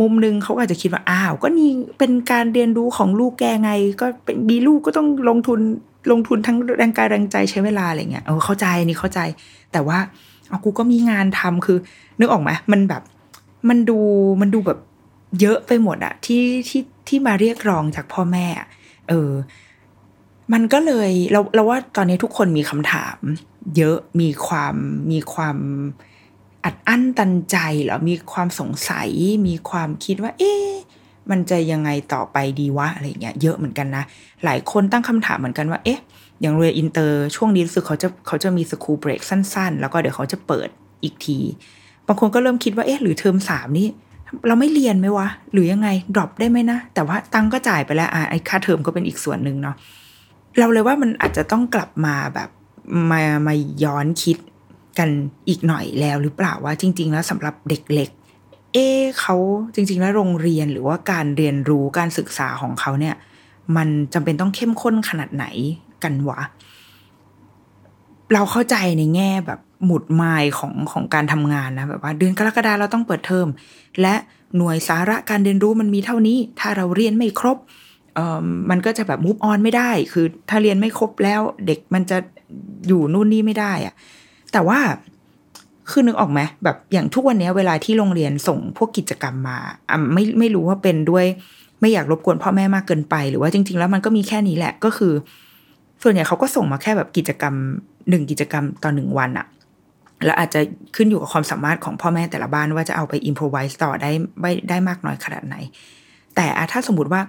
[0.00, 3.70] มุมหนึ่งเขาอาจจะคิดว่าอ้าว ก็นี่เป็นการเรียนรู้ของลูกแกไง
[4.00, 5.60] ก็เป็นมีลูกก็ต้องลงทุน
[6.10, 9.20] ลงทุนทั้งแรงกายแรงใจใช้เวลาอะไรเงี้ยเออเข้าใจนี่เข้าใจ
[9.72, 9.98] แต่ว่า
[10.48, 11.78] เอากูก็มีงานทำคือ
[12.18, 13.02] นึกออกไหมมันแบบ
[13.68, 13.98] มันดู
[14.40, 14.78] มันดูแบบ
[15.40, 18.46] เยอะไปหมดอะที่ที่ที่มาเรียกร้องจากพ่อแม่
[19.08, 19.32] เออ
[20.52, 23.18] มันก็เลยเราเราว่าตอนนี้ทุกคนมีคำถาม
[23.76, 24.74] เยอะมีความ
[25.12, 25.56] มีความ
[26.64, 29.10] อัดอั้นตันใจหรอมีความสงสัย
[29.46, 30.70] มีความคิดว่า เอ๊ะ
[31.30, 34.04] มันจะยังไงต่อไปดีวะอะไรเงี้ยเยอะเหมือนกันนะ
[34.44, 36.00] หลายคนตั้งคำถามเหมือนกันว่า เอ๊ะ
[36.40, 40.68] อย่างเรียนอินเตอร์ช่วงนี้รู้สึกเขาจะเขาจะมี school break สั้น ๆ แล้วก็เดี๋ยวเขาจะเปิด
[41.02, 41.38] อีกที
[42.06, 43.86] บางคนก็เริ่มคิดว่า เอ๊ะ หรือเทอมสามนี่
[44.46, 49.76] เราไม่เรียนไหมวะ หรือยังไง drop ได้ไหมนะ แต่ว่าตังก็จ่ายไปแล้วอะไอ้ค่าเทอมก็เป็นอีกส่วนหนึ่งเนาะ
[50.58, 52.50] เราเลยว่ามันอาจจะต้องกลับมาแบบ
[53.10, 54.38] มามาย้อนคิด
[54.98, 55.10] กัน
[55.48, 58.10] อีกหน่อยแล้วหรือเปล่าว่าจริง ๆ แล้วสำหรับเด็กเล็ก
[58.72, 58.86] เอ๊
[59.20, 59.36] เขา
[59.74, 63.14] จริง ๆ แล้วโรงเรียนหรือว่าการเรียนรู้การศึกษาของเขาเนี่ย
[63.76, 65.46] มันจำเป็นต้องเข้มข้นขนาดไหน
[66.04, 66.40] กันวะ
[68.32, 73.46] เราเข้าใจในแง่แบบหมุดไมล์ของของการทำงานนะแบบว่าเดือนกรกฎาเราต้องเปิดเทอม
[74.00, 74.14] และ
[74.56, 77.58] หน่วยสาระการเรียนรู้มันมีเท่านี้ ถ้าเราเรียนไม่ครบ
[78.70, 82.18] มันก็จะแบบมูฟออนไม่ได้ คือถ้าเรียนไม่ครบแล้วเด็กมันจะ
[82.88, 83.94] อยู่นู่นนี่ไม่ได้อะ
[84.52, 84.78] แต่ว่า
[85.90, 89.58] คือนึกออกไหมแบบอย่างทุกวันนี้เวลาที่โรงเรียนส่งพวกกิจกรรมมา
[89.90, 91.26] อะไม่ไม่รู้ว่าเป็นด้วย
[91.80, 95.12] ไม่อยากรบกวนพ่อแม่มากเกินไป หรือว่าจริง ๆ แล้วมันก็มีแค่นี้แหละก็คือ
[96.04, 97.54] ส่วนใหญ่เขาก็ส่งมาแค่แบบกิจกรรม
[98.10, 99.46] หนึ่งกิจกรรมต่อหนึ่งวันอะ
[100.24, 100.60] แล้วอาจจะ
[100.96, 105.56] ขึ้นอยู่กับความสามารถของพ่อแม่แต่ละบ้านว่าจะเอาไปอิมพรไวส์ต่อได้ไม่ได้มากน้อยขนาดไหน
[106.36, 107.20] แต่ถ้าสมมติว่า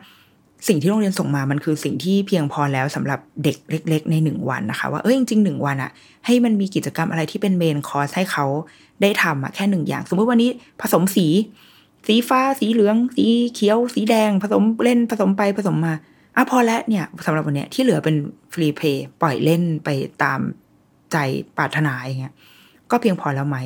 [0.67, 3.57] สิ่งที่โรงเรียนส่งมามันคือสิ่งที่เพียงพอแล้วสำหรับเด็ก
[3.89, 5.91] เล็ก ๆ ในหนึ่งวันนะคะ ว่าเอ้ยจริงๆหนึ่งวันอะ
[6.25, 8.45] ให้มันมีกิจกรรมอะไรที่เป็นเมนคอร์สให้เขา
[9.01, 10.49] ได้ทำอะแค่หนึ่งอย่าง สมมติวันนี้
[10.81, 11.27] ผสมสี
[12.07, 15.93] สีฟ้า สีเหลือง สีเขียว สีแดง ผสมเล่นผสมไปผสมมา
[16.35, 18.15] อะพอแล้วเนี่ยสำหรับวันเนี้ยที่เหลือเป็น
[18.53, 19.89] ฟรีเพย์ปล่อยเล่นไป
[20.23, 20.39] ตาม
[21.11, 21.17] ใจ
[21.57, 22.33] ปรารถนาอย่างเงี้ย
[22.91, 23.57] ก็เพียงพอแล้วไหม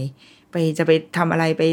[0.52, 1.64] ไปจะไปทำอะไรไป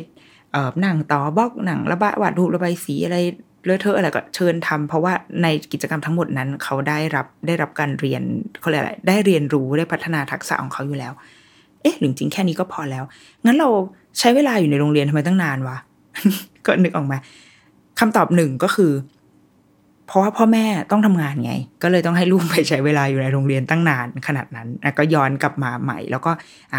[0.53, 3.19] เอ่อหนังต่อบล็อกหนังระบายวาดรูประบายสีอะไร
[3.65, 8.23] เลอะเทอะอะไรก็เชิญทำเพราะว่าในกิจกรรมทั้งหมดนั้น เขาได้รับได้รับการเรียน
[8.61, 11.13] เขาเรียกอะไรได้เรียนรู้ได้พัฒนาทักษะของเขาอยู่แล้ว
[11.83, 13.05] เอ๊ะหรือจริงแค่นี้ก็พอแล้ว
[13.45, 13.69] งั้นเรา
[14.19, 15.77] ใช้เวลาอยู่ในโรงเรียนทำไมตั้งนานวะ
[16.67, 17.19] ก็นึกออกมา
[17.99, 18.93] คำตอบหนึ่งก็คือ
[20.07, 21.53] เพราะว่าพ่อแม่ต้องทำงานไง
[21.83, 26.31] ก็เลยต้องให้ลูกไปใช้เวลาอยู่ในโรงเรียนตั้งนานขนาดนั้นก็ย้อนกลับมาใหม่ แล้วก็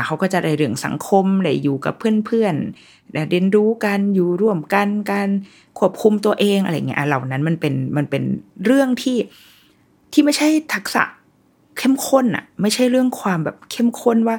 [0.05, 1.93] เขาก็จะได้เรื่องสังคมได้อยู่กับ
[2.25, 5.29] เพื่อนๆได้เรียนรู้กันอยู่ร่วมกันการ
[5.79, 8.23] ควบคุมตัวเองอะไรเงี้ยเหล่านั้นมันเป็นมันเป็น
[8.65, 9.17] เรื่องที่
[10.13, 11.03] ที่ไม่ใช่ทักษะ
[11.77, 14.35] เข้มข้นอะไม่ใช่เรื่องความแบบเข้มข้นว่า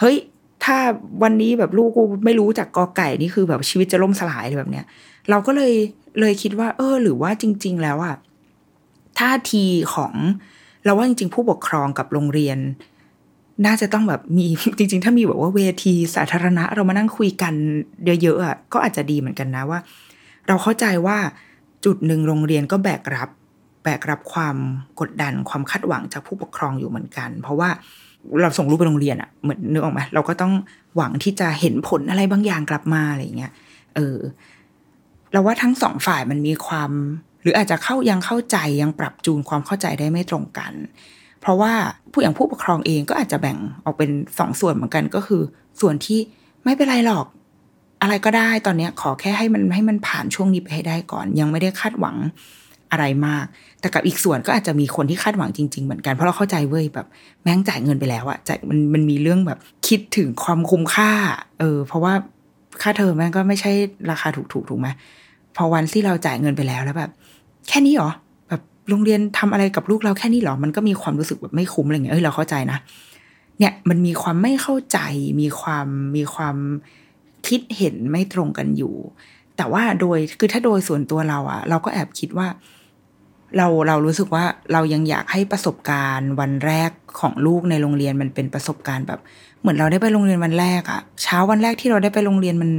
[0.00, 0.16] เฮ้ย
[0.64, 0.76] ถ้า
[1.22, 4.86] วันนี้แบบลูกกูไม่รู้จากกอไก่นี่คือแบบชีวิตจะล่มสลายอะไรแบบเนี้ย
[5.30, 5.74] เราก็เลย
[6.20, 8.16] เลยคิดว่า เออ หรือว่าจริง ๆ แล้วอะ
[9.18, 9.64] ท่าที
[9.94, 10.12] ของ
[10.84, 12.58] เราว่าจริง ๆ ผู้ปกครองกับโรงเรียน
[13.66, 14.46] น่าจะต้องแบบมี
[14.78, 17.54] จริง ๆ ถ้ามีแบบว่าเวทีสาธารณะ เรามานั่งคุยกัน
[18.04, 19.78] เยอะๆอะก็อาจจะดีเหมือนกันนะว่า
[20.48, 21.18] เราเข้าใจว่า
[21.84, 23.28] จุดหนึ่งโรงเรียนก็แบกรับ
[23.84, 24.56] แบกรับความ
[25.00, 27.68] กดดันความคาดหวังจากผู้ปกครองอยู่เหมือนกัน เพราะว่า
[28.42, 30.52] เราส่งลูกไปโรงเรียนอะเหมือนนึกออกไหมเราก็ต้อง
[30.96, 33.52] หวังที่จะเห็นผลอะไรบางอย่างกลับมาอะไรเงี้ย
[33.94, 34.16] เออ
[35.32, 36.90] เราว่าทั้งสองฝ่ายมันมีความ
[37.42, 40.72] หรืออาจจะเข้ายังเข้าใจยังปรับจูนความเข้าใจได้ไม่ตรงกัน
[41.40, 41.72] เพราะว่า
[42.12, 45.42] ผู้อย่างผู้ปกครองเองก็อาจจะแบ่งออกเป็นสองส่วนเหมือนกันก็คือ
[45.80, 46.20] ส่วนที่
[46.64, 47.26] ไม่เป็นไรหรอก
[48.02, 52.16] อะไรก็ได้ตอนนี้ขอแค่ให้มันให้มันผ่านช่วงนี้ไปให้ได้ก่อน ยังไม่ได้คาดหวัง
[52.90, 53.44] อะไรมาก
[53.80, 57.06] แต่กับอีกส่วนก็อาจจะมีคนที่คาดหวังจริง ๆ เหมือนกันเพราะเราเข้าใจเว้ยแบบ
[57.42, 59.58] แม่งจ่ายเงินไปแล้วอะจ่ายมันมันมีเรื่องแบบ
[59.88, 61.12] คิดถึงความคุ้มค่า
[61.60, 62.14] เออ เพราะว่า
[62.82, 63.72] ค่าเทอมแม่งก็ไม่ใช่
[64.10, 64.88] ราคาถูกๆถูกไหม
[65.56, 67.10] พอวันที่เราจ่ายเงินไปแล้วแล้วแบบ
[67.68, 68.10] แค่นี้เหรอ
[68.48, 72.78] แบบโรงเรียนทำอะไรกับลูกเราแค่นี้เหรอ มันก็มีความรู้สึกแบบไม่คุ้มอะไรเงี้ยเออเราเข้าใจนะ
[73.58, 74.98] เนี่ยมันมีความไม่เข้าใจ
[75.40, 75.86] มีความ
[76.16, 76.56] มีความ
[77.48, 78.94] คิดเห็นไม่ตรงกันอยู่
[79.56, 82.48] แต่ว่าโดยคือถ้าโดยส่วนตัวเราอะเราก็แอบคิดว่า
[83.56, 86.90] เราเรารู้สึกว่าเรายังอยากให้ประสบการณ์วันแรก
[87.20, 89.20] ของลูกในโรงเรียนมันเป็นประสบการณ์แบบ
[89.60, 92.70] เหมือนเราได้ไปโรงเรียนวันแรกอะเช้าวันแรกที่เราได้ไปโรงเรียนมัน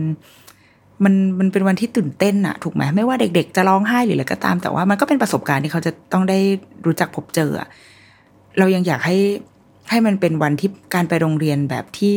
[1.03, 6.39] มันมันเป็นวันที่ตื่นเต้นอะถูกไหมไม่ว่าเด็กๆ จะร้องไห้หรืออะไรก็ตาม แต่ว่ามันก็เป็นประสบการณ์ที่เขาจะต้องได้
[6.85, 7.51] รู้จักพบเจอ
[8.57, 9.17] เรายังอยากให้
[9.89, 12.15] ให้มันเป็นวันที่การไปโรงเรียนแบบที่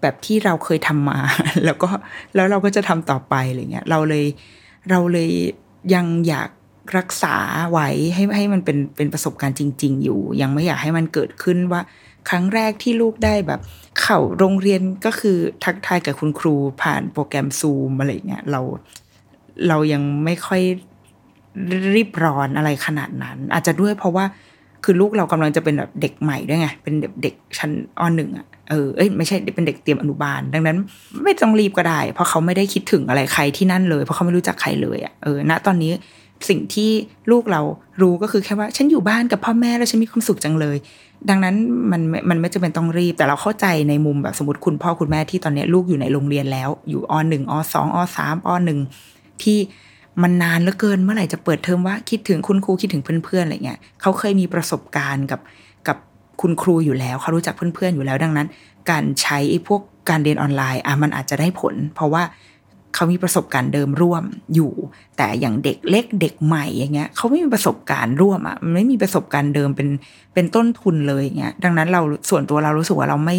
[0.00, 1.18] แบบที่เราเคยทำมา
[1.64, 1.88] แล้วก็
[2.34, 4.26] แล้วเราก็จะทำต่อไปอะไรเงี้ยเราเลย
[4.90, 5.30] เราเลย
[5.94, 6.50] ยังอยาก
[6.98, 7.36] รักษา
[7.72, 11.80] ไว้ให้ให้มันเป็นเป็นประสบการณ์จริง ๆ อยู่ ยังไม่อยากให้มันเกิดขึ้นว่า
[12.28, 13.60] ครั้งแรกที่ลูกได้แบบ
[14.00, 18.60] เข่าโรงเรียนก็คือทักทายกับคุณครูผ่านโปรแกรมซูมอะไรเงี้ยเรา
[19.68, 20.62] เรายังไม่ค่อย
[21.96, 24.24] รีบร้อนอะไรขนาดนั้น อาจจะด้วยเพราะว่า
[24.84, 30.76] คือลูกเรากำลังจะเป็นแบบเด็กใหม่ด้วยไงเป็นเด็กชั้นอหนึ่งอะเออเอ้ยไม่ใช่เป็นเด็กเตรียมอนุบาล ดังนั้น
[31.24, 35.92] ไม่ต้องรีบก็ได้ เพราะเขาไม่ได้คิดถึงอะไรใครที่นั่นเลย เพราะเขาไม่รู้จักใครเลยอะเออณตอนนี้
[36.48, 36.90] สิ่งที่
[37.30, 37.62] ลูกเรา
[38.00, 40.76] รู้ก็คือแค่ว่าฉันอยู่บ้านกับพ่อแม่แล้วฉันมีความสุขจังเลย
[41.28, 41.54] ดังนั้น
[41.90, 48.78] มันมันไม่จำเป็นต้องรีบ แต่เราเข้าใจในมุมแบบสมมติคุณพ่อคุณแม่ที่ตอนนี้ลูกอยู่ในโรงเรียนแล้ว อยู่อหนึ่งอสองอสามอหนึ่ง
[49.42, 49.58] ที่
[50.22, 55.40] มันนานเหลือเกินเมื่อไหร่จะเปิดเทอมว่าคิดถึงคุณครูคิดถึงเพื่อนๆอะไรเงี้ยเขาเคยมีประสบการณ์กับ
[55.88, 55.96] กับ
[56.40, 58.48] คุณครูอยู่แล้วเขารู้จักเพื่อนๆอยู่แล้วดังนั้น
[58.90, 62.22] การใช้พวกการเรียนออนไลน์อะมันอาจจะได้ผล เพราะว่า
[62.96, 64.24] เขามีประสบการณ์เดิมร่วม
[64.54, 64.72] อยู่
[65.16, 69.88] แต่อย่างเด็กเล็กเด็กใหม่อย่างเงี้ยเขาไม่มีประสบการณ์ร่วมอะมันไม่มีประสบการณ์เดิมเป็น
[70.34, 73.36] เป็นต้นทุนเลยอย่างเงี้ยดังนั้นเราส่วนตัวเรารู้สึกว่าเราไม่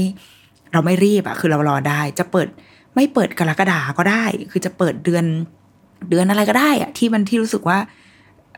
[0.74, 2.48] เราไม่รีบอะคือเรารอได้จะเปิด
[2.96, 5.26] ไม่เปิดกรกฎาก็ได้ คือจะเปิดเดือน
[6.10, 7.80] เดือนอะไรก็ได้อะที่มันที่รู้สึกว่า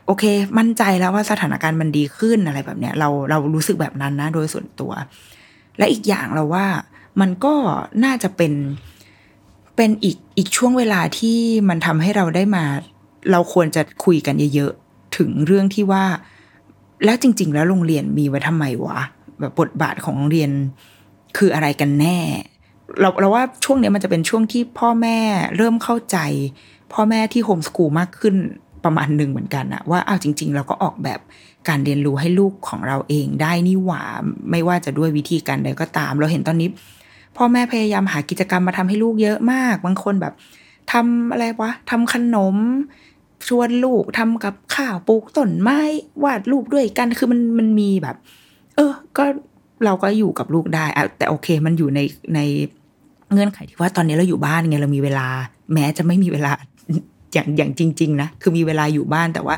[0.06, 0.24] โอเค
[0.58, 4.92] มั่นใจแล้วว่าสถานการณ์มันดีขึ้นอะไรแบบเนี้ยเราเรารู้สึกแบบนั้นนะ โดยส่วนตัว
[5.78, 6.66] และอีกอย่างเราว่า
[7.20, 7.54] มันก็
[8.04, 8.52] น่าจะเป็น
[9.82, 12.64] เป็นอีกอีกช่วงเวลาที่มันทำให้เราได้มา
[13.30, 16.04] เราควรจะคุยกันเยอะๆ ถึงเรื่องที่ว่า
[17.04, 18.98] แล้วจริง ๆ แล้วโรงเรียนมีไว้ทำไมวะ
[19.40, 20.50] แบบบทบาทของโรงเรียน
[21.36, 22.18] คืออะไรกันแน่
[23.00, 25.18] เราเราว่าช่วงนี้มันจะเป็นช่วงที่พ่อแม่
[25.56, 26.18] เริ่มเข้าใจ
[26.92, 28.34] พ่อแม่ที่โฮมสกูลมากขึ้น
[28.84, 31.20] ประมาณหนึ่งเหมือนกันอะว่าอ้าวจริง ๆ เราก็ออกแบบ
[31.68, 34.02] การเรียนรู้ให้ลูกของเราเองได้นี่หว่า
[34.50, 36.68] ไม่ว่าจะด้วยวิธีการใดก็ตาม เราเห็นตอนนี้
[37.36, 40.34] พ่อแม่พยายามหากิจกรรมมาทำให้ลูกเยอะมาก บางคนแบบ
[40.92, 42.56] ทำอะไรวะทำขนม
[43.48, 45.80] ชวนลูกทำกับข้าวปลูกต้นไม้
[46.24, 48.16] วาดรูปด้วยกันคือมันมันมีแบบ
[48.76, 49.24] เออ ก็
[49.84, 52.00] เราก็อยู่กับลูกได้อะแต่โอเค มันอยู่ใน
[52.34, 52.40] ใน
[53.32, 55.26] เงื่อนไขที่ว่าตอนนี้เราอยู่บ้านไงเรามีเวลา
[55.72, 56.52] แม้จะไม่มีเวลา
[57.32, 59.56] อย่างอย่างจริง ๆ นะ คือมีเวลาอยู่บ้านแต่ว่า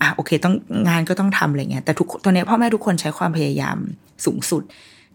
[0.00, 0.54] อะโอเค ต้อง
[0.88, 3.76] งานก็ต้องทำอะไรเงี้ยแต่ทุกตอนนี้พ่อแม่ทุกคนใช้ความพยายาม
[4.24, 4.62] สูงสุด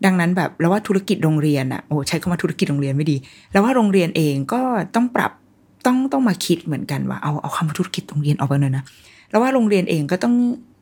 [0.06, 3.18] ดังนั้นแบบแล้วว่าธุรกิจโรงเรียนอะโอ้ใช้คำว่าธุรกิจโรงเรียนไม่ดี
[3.51, 4.62] แล้วว่าโรงเรียนเองก็
[4.95, 5.32] ต้องปรับ
[5.86, 8.84] ต้องต้องมาคิดเหมือนกันว่าเอาเอาคำว่าธุรกิจโรงเรียนออกไปหน่อยนะ
[9.30, 10.36] แล้วว่าโรงเรียนเองก็ต้อง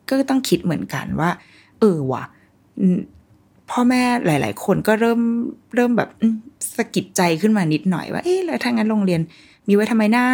[0.08, 1.30] ก็ต้องคิดเหมือนกันว่า
[1.80, 2.24] เออว่ะ
[3.70, 5.20] พ่อแม่หลาย ๆ คนก็เริ่ม
[5.74, 6.10] เริ่มแบบ
[6.76, 9.20] สะกิดใจขึ้นมานิดหน่อยว่าเอ๊ะแล้วถ้างั้นโรงเรียน
[9.68, 10.26] มีไว้ทำไมหน้า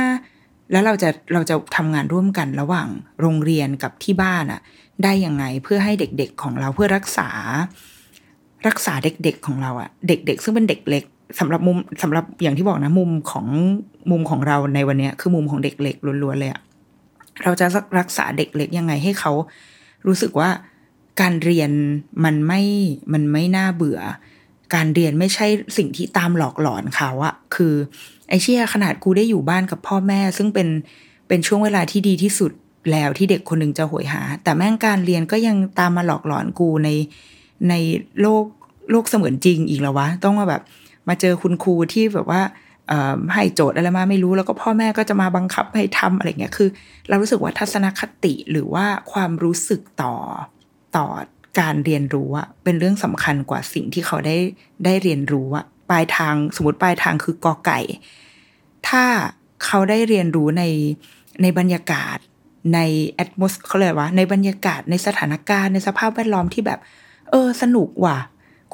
[0.72, 2.88] แล้วเราจะเราจะทำงานร่วมกันระหว่าง
[3.20, 4.60] โรงเรียนกับที่บ้านอะ
[5.04, 7.28] ได้ยังไงเพื่อให้เด็ก ๆ ของเราเพื่อรักษา
[8.66, 11.04] รักษาเด็กๆของเราอะเด็กๆ ซึ่งเป็นเด็กเล็ก
[11.40, 13.46] สำหรับมุมสำหรับอย่างที่บอกนะมุมของ
[14.10, 16.60] มุมของเราในวันนี้คือมุมของเด็กเล็กล้วนๆเลยอะ
[17.44, 17.66] เราจะ
[17.98, 19.32] รักษาเด็กเล็กยังไงให้เขา
[20.06, 20.50] รู้สึกว่า
[21.20, 21.70] การเรียน
[22.24, 22.62] มันไม่
[23.12, 24.00] มันไม่น่าเบื่อ
[24.74, 25.46] การเรียนไม่ใช่
[25.76, 27.74] สิ่งที่ตามหลอกหลอนเขาอะคือ
[28.28, 30.68] ไอเชี่ยขนาดกูได้อยู่บ้านกับพ่อแม่ ซึ่งเป็น
[31.28, 32.52] เป็นช่วงเวลาที่ดีที่สุด
[32.90, 36.88] แล้วที่เด็กคนหนึ่งจะหวยหา แต่แม่งการเรียนก็ยังตามมาหลอกหลอนกูใน
[37.68, 37.74] ใน
[38.20, 38.44] โลก
[38.90, 40.62] โลกเสมือนจริงอีกแล้ววะ ต้องมาแบบ
[41.08, 42.42] มาเจอคุณครูที่แบบว่า
[43.34, 46.68] ให้โจทย์อะไรมาไม่รู้แล้วก็พ่อแม่ก็จะมาบังคับให้ทำอะไรเงี้ยคือ
[47.08, 50.14] เรารู้สึกว่าทัศนคติหรือว่าความรู้สึกต่อ
[50.96, 51.06] ต่อ
[51.60, 54.36] การเรียนรู้อะเป็นเรื่องสำคัญกว่าสิ่งที่เขาได้
[54.84, 57.80] ได้เรียนรู้อะปลายทางสมมติปลายทางคือกอไก่
[58.88, 59.04] ถ้า
[59.64, 60.64] เขาได้เรียนรู้ใน
[61.42, 62.18] ในบรรยากาศ
[62.74, 62.78] ใน
[63.08, 66.80] แอดมอสเขาเลยว่าในบรรยากาศในสถานการณ์ในสภาพแวดล้อมที่แบบ
[67.30, 68.18] เออ สนุกว่ะ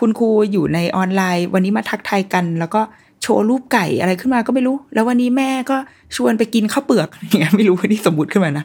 [0.00, 2.80] คุณครูอยู่ในออนไลน์ วันนี้มาทักทายกัน แล้วก็
[3.22, 5.76] โชว์รูปไก่อะไรขึ้นมาก็ไม่รู้ แล้ววันนี้แม่ก็
[6.16, 8.64] ชวนไปกินข้าวเปลือกอย่างเงี้ยไม่รู้นี่สมมติขึ้นมานะ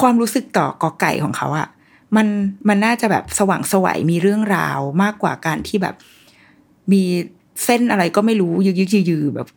[0.00, 1.68] ความรู้สึกต่อกอไก่ของเขาอะ
[2.16, 2.26] มัน
[2.68, 5.94] มันน่าจะแบบสว่างสวัยมีเรื่องราวมากกว่าการที่แบบ
[6.92, 7.02] มี
[7.64, 9.48] เส้นอะไรก็ไม่รู้ยึกยึกยืแบบ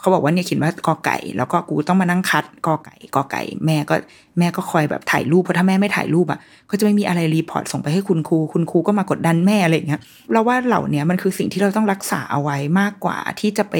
[0.00, 3.94] เขาบอกว่าเนี่ยเขียนว่ากอไก่ แล้วก็กูต้องมานั่งคัดกอไก่กอไก่ แม่ก็
[4.38, 6.38] แม่ก็คอยแบบถ่ายรูปเพราะถ้าแม่ไม่ถ่ายรูปอะ
[6.70, 10.00] ก็จะไม่มีอะไรรีพอร์ตส่งไปให้คุณครู คุณครูก็มากดดันแม่อะไรอย่างเงี้ย
[10.32, 13.74] เราว่าเหล่านี้มันคือสิ่งที่เราต้องรักษาเอาไว้มากกว่าที่จะไป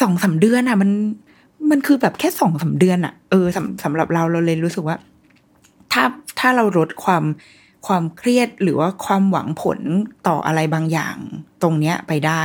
[0.00, 0.90] สองสาเดือนอะ มัน
[1.70, 4.96] มันคือแบบแค่สองสาเดือนอะเออสำสำหรับเราเราเลยรู้สึกว่า
[5.92, 6.04] ถ้า
[6.38, 7.24] ถ้าเราลดความ
[7.86, 9.78] ความเครียดหรือว่าความหวังผล
[10.28, 11.16] ต่ออะไรบางอย่าง
[11.62, 12.42] ตรงเนี้ยไปได้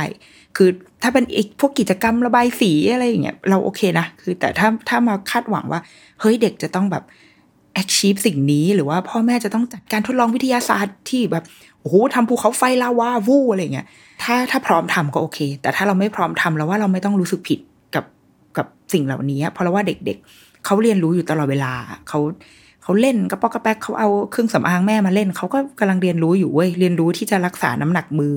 [0.56, 0.68] คือ
[1.02, 5.80] ถ้าเป็นอีกพวกกิจกรรมระบายสีอะไรอย่างเงี้ยเราโอเคนะ คือแต่ถ้าถ้ามาคาดหวังว่า
[6.20, 7.04] เฮ้ยเด็กจะต้องแบบ
[7.82, 11.44] achieve สิ่งนี้หรือว่าพ่อแม่จะต้องจัดการทดลองวิทยาศาสตร์ที่แบบ
[11.80, 13.86] โอ้โหทำภูเขาไฟลาวาวูอะไรเงี้ย
[14.22, 17.58] ถ้าถ้าพร้อมทำก็โอเค แต่ถ้าเราไม่พร้อมทำแล้วว่าเราไม่ต้องรู้สึกผิด
[17.94, 18.04] กับ
[18.56, 21.72] กับสิ่งเหล่านี้ เพราะว่าเด็กๆเขาเรียนรู้อยู่ตลอดเวลา
[22.08, 22.20] เขา
[22.82, 28.34] เขาเล่นกระป๋อกระแป๊กเขาเอาเครื่องสำอางแม่มาเล่น เขาก็กำลังเรียนรู้อยู่เว้ยเรียนรู้ที่จะรักษาน้ำหนักมือ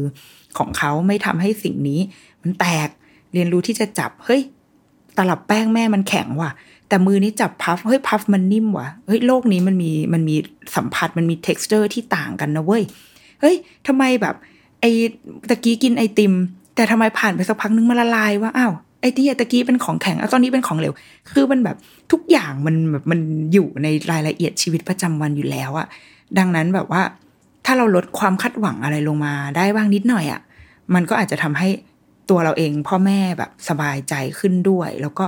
[0.58, 2.00] ของเขาไม่ทำให้สิ่งนี้
[2.42, 2.90] มันแตก
[3.34, 4.42] เรียนรู้ที่จะจับเฮ้ย
[5.18, 6.52] ตลับแป้งแม่มันแข็งว่ะ
[6.88, 10.36] แต่มือนี้จับพัฟเฮ้ยพัฟมันนิ่มว่ะเฮ้ยโลกนี้มันมีมันมี
[10.76, 12.84] สัมผัสมันมี t e x t อร์ที่ต่างกันนะเว้ย
[13.42, 13.56] เฮ้ย
[13.88, 14.36] ทำไมแบบ
[14.82, 14.92] ไอ้
[15.50, 16.34] ตะกี้กินไอติม
[16.76, 18.74] แต่ทำไมผ่านไปสักพักนึงมันละลายว่าอ้าว
[19.06, 20.94] ไอ้ที่ตะกี้เป็นของแข็งตอนนี้เป็นของเหลว
[21.32, 21.78] คือมันแบบ
[22.12, 23.20] ทุกอย่างมันแบบมัน
[23.54, 25.88] อยู่ในรายละเอียดชีวิตประจำวันอยู่แล้วอะ
[26.38, 27.02] ดังนั้นแบบว่า
[27.66, 30.42] ถ้าเราลดความคาดหวังอะไรลงมาได้บ้างนิดหน่อยอะ
[30.94, 31.68] มันก็อาจจะทำให้
[32.30, 35.26] ตัวเราเองพ่อแม่แบบสบายใจขึ้นด้วย แล้วก็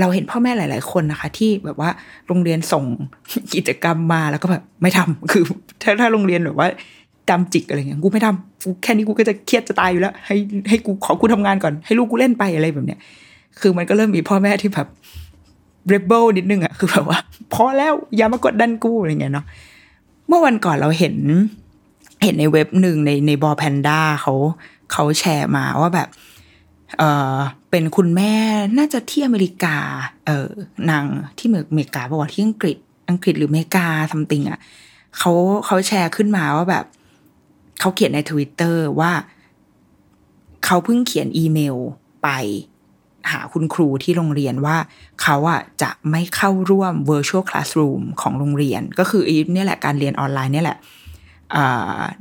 [0.00, 1.90] เราเห็นพ่อแม่หลาย ๆ คนนะคะ ที่แบบว่า
[2.26, 2.84] โรงเรียนส่ง
[3.54, 5.42] กิจกรรมมาแล้วก็แบบไม่ทำคือ
[5.82, 6.68] ถ้าถ้าโรงเรียนแบบว่า
[7.28, 10.36] จำจิกอะไรเงี้ยกูไม่ทำกูแค่นี้กูก็จะเครียดจะตายอยู่แล้ว ให้
[10.68, 12.98] ให้กูขอกูทำงานก่อนให้ลูกกูเล่นไปอะไรแบบเนี้ย
[13.60, 14.88] คือมันก็เริ่มมีพ่อแม่ที่แบบ
[15.88, 17.18] เรเบิลนิดนึงอะคือแบบว่า
[17.54, 19.46] พอแล้วอย่ามากดดันกูอะไรเงี้ยเนาะ
[20.28, 21.16] เมื่อวันก่อนเราเห็น
[22.22, 24.34] เห็นในเว็บหนึ่งในใน Bored Panda เขา
[24.92, 26.08] เขาแชร์มาว่าแบบ
[26.98, 27.02] เอ
[27.34, 27.36] อ
[27.70, 28.34] เป็นคุณแม่
[28.78, 29.76] น่าจะที่อเมริกา
[30.26, 30.48] เออ
[30.90, 31.04] นาง
[31.38, 32.76] ที่อเมริกาบอกว่าที่อังกฤษ
[33.08, 34.58] อังกฤษหรืออเมริกา something อะ
[35.18, 35.32] เขา
[35.66, 36.84] เขาแชร์ขึ้นมาว่าแบบ
[37.80, 39.12] เขาเขียนในทวิตเตอร์ว่า
[40.64, 41.76] เขาเพิ่งเขียนอีเมล
[42.22, 42.28] ไป
[43.30, 44.76] หาคุณครูที่โรงเรียนว่า
[45.22, 50.78] เขาอะจะไม่เข้าร่วม virtual classroom ของโรงเรียน ก็คืออีนี่แหละการเรียนออนไลน์นี่แหละ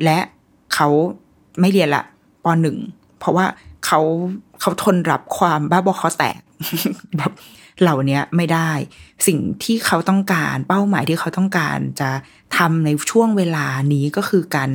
[0.03, 0.19] และ
[0.73, 0.87] เขา
[1.59, 2.03] ไม่เรียนละ
[2.43, 2.77] ปหนึ่ง
[3.19, 3.45] เพราะว่า
[3.85, 3.99] เขา
[4.61, 6.39] เขาทนรับความบ้าบอคอแตก
[7.17, 7.31] แบบ
[7.81, 8.71] เหล่านี้ไม่ได้
[9.27, 12.09] สิ่งที่เขาต้องการเป้าหมายที่เขาต้องการจะ
[12.57, 14.69] ทำในช่วงเวลานี้ก็คือการ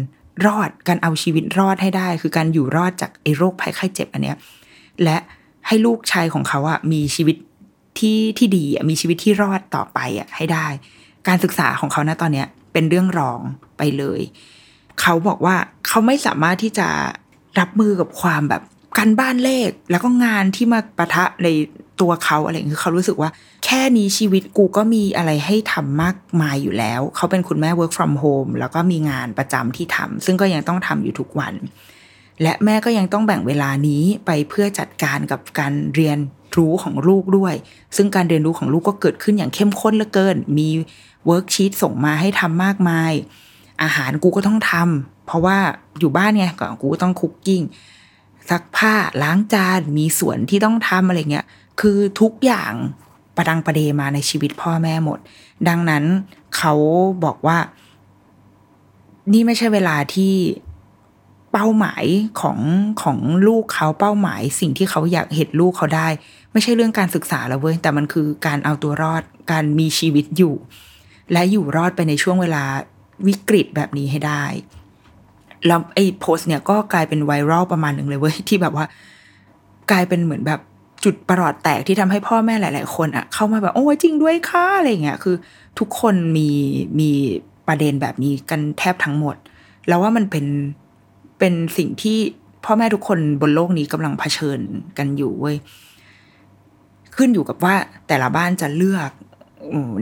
[0.47, 4.37] รอดการเอาชีวิตรอดให้ได้ คือการอยู่รอดจากไอ้โรคภัยไข้เจ็บอันเนี้ย
[5.05, 5.17] และ
[5.67, 7.37] ให้ลูกชายของเขาอะมีชีวิต
[7.99, 10.67] ที่ที่ดีมีชีวิตที่รอดต่อไปอะให้ได้
[11.29, 13.41] การศึกษาของเขาณตอนเนี้ยเป็นเรื่องรอง
[13.79, 14.21] ไปเลย
[15.01, 16.89] เขาบอกว่าเขาไม่สามารถที่จะ
[17.61, 18.63] รับมือกับความแบบ
[18.99, 21.49] การบ้านเลข แล้วก็งานที่มาปะทะใน
[22.01, 23.31] ตัวเขาอะไรคือเขารู้สึกว่า
[23.65, 31.55] แค่นี้ชีวิตกูก็มีอะไรให้ทำมากมายอยู่แล้ว เขาเป็นคุณแม่ work from home แล้วก็มีงานประจำที่ทำซึ่งก็ยังต้องทำอยู่ทุกวัน
[32.43, 36.19] และแม่ก็ยังต้องแบ่งเวลานี้ไปเพื่อจัดการกับการเรียน
[36.57, 37.55] รู้ของลูกด้วย
[37.97, 40.69] ซึ่งการเรียนรู้ของลูกก็เกิดขึ้นอย่างเข้มข้นเหลือเกิน มี
[41.27, 43.13] worksheet ส่งมาให้ทำมากมาย
[43.83, 45.57] อาหารกูก็ต้องทำเพราะว่า
[45.99, 47.63] อยู่บ้านไงก่อนกูต้อง cooking
[48.51, 51.47] ซักผ้าล้างจานมีสวนที่ต้องทำอะไรเงี้ย
[51.81, 52.73] คือทุกอย่าง
[53.37, 55.19] ปประดังประเดมาในชีวิตพ่อแม่หมด
[55.69, 56.05] ดังนั้น
[56.57, 56.75] เขา
[57.25, 57.59] บอกว่า
[59.33, 60.35] นี่ไม่ใช่เวลาที่
[61.53, 62.05] เป้าหมาย
[62.41, 62.59] ของ
[63.03, 66.09] ของลูกเขาเป้าหมาย สิ่งที่เขาอยากเห็นลูกเขาได้
[66.53, 70.55] ไม่ใช่เรื่องการศึกษาแล้วเว้ยแต่มันคือการเอาตัวรอดการมีชีวิตอยู่
[71.33, 72.65] และอยู่รอดไปในช่วงเวลา
[73.27, 74.45] วิกฤตแบบนี้ให้ได้
[75.67, 78.85] แล้วไอ้โพสเนี่ยก็กลายเป็นไวรัลประมาณหนึ่งเลยเว้ยที่แบบว่า
[79.91, 80.61] กลายเป็นเหมือนแบบ
[81.05, 85.37] จุดประหลอดแตกที่ทำให้พ่อแม่หลาย ๆ คนอะเข้ามาแบบโอ้จริงด้วยค่ะอะไรเงี้ยคือ
[85.79, 86.49] ทุกคนมี
[87.01, 87.11] มี
[87.69, 89.37] ประเด็นแบบนี้กันแทบทั้งหมด
[89.89, 90.47] แล้วว่ามันเป็น
[91.39, 92.19] เป็นสิ่งที่
[92.65, 94.61] พ่อแม่ทุกคนบนโลกนี้กำลังเผชิญ
[94.99, 95.57] กันอยู่เว้ย
[97.17, 97.75] ขึ้นอยู่กับว่า
[98.09, 99.11] แต่ละบ้านจะเลือก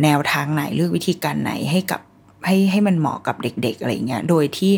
[0.03, 2.01] แนวทางไหนเลือกวิธีการไหนให้กับ
[2.46, 4.72] ให้ให้มันเหมาะกับเด็ก ๆ อะไรเงี้ย โดยที่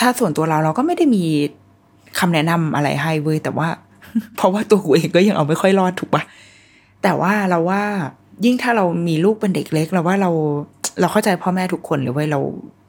[0.00, 1.24] ถ้าส่วนตัวเราเราก็ไม่ได้มี
[2.18, 3.68] คำแนะนำอะไรให้เว้ยแต่ว่า
[4.36, 6.22] เพราะว่าตัวกูเองก็ยังเอาไม่ค่อยรอดถูกปะ
[7.02, 7.82] แต่ว่าเราว่า
[8.44, 10.30] ยิ่งถ้าเรามีลูกเป็นเด็กเล็กเราว่าเรา
[11.00, 12.40] เราเข้าใจพ่อแม่ทุกคนเลยเว้ยเรา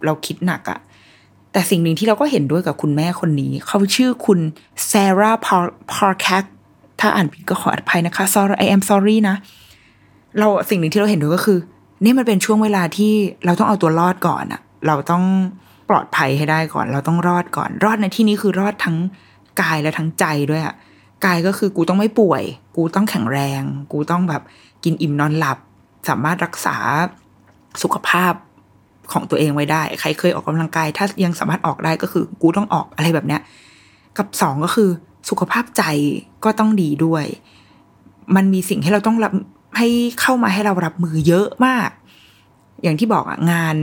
[0.05, 0.80] เราคิดหนักอะ
[1.51, 4.39] แต่สิ่งหนึ่งที่เราก็เห็นด้วยกับคุณแม่คนนี้ เขาชื่อคุณ
[4.89, 5.32] ซาร่า
[5.93, 6.26] พาร์แค
[6.99, 9.36] ถ้าอ่านผิดก็ขออภัยนะคะ sorry I am sorry นะ
[10.39, 11.59] เราสิ่งหนึ่งที่เราเห็นด้วยก็คือ
[12.03, 13.13] นี่มันเป็นช่วงเวลาที่
[13.45, 15.24] เราต้องเอาตัวรอดก่อนอะเราต้อง
[15.89, 18.97] ปลอดภัยให้ได้ก่อน เราต้องรอดก่อน รอดในที่นี้คือรอดทั้ง
[19.61, 20.76] กายและทั้งใจด้วยอะ
[21.26, 22.43] กายก็คือกูต้องไม่ป่วย
[22.76, 23.61] กูต้องแข็งแรง
[23.91, 24.41] กูต้องแบบ
[24.84, 25.57] กินอิ่มนอนหลับ
[26.09, 26.76] สามารถรักษา
[27.84, 28.34] สุขภาพ
[29.11, 33.41] ของตัวเองไว้ได้ ใครเคยออกกำลังกาย ถ้ายังสามารถออกได้ก็คือกูต้องออกอะไรแบบเนี้ย
[34.17, 34.89] กับสองก็คือ
[35.30, 35.84] สุขภาพใจ
[36.43, 37.26] ก็ต้องดีด้วย
[38.36, 39.34] มันมีสิ่งให้เราต้องรับ
[39.78, 39.88] ให้
[40.21, 41.89] เข้ามาให้เรารับมือเยอะมาก
[42.84, 43.76] อย่างที่บอกอะงาน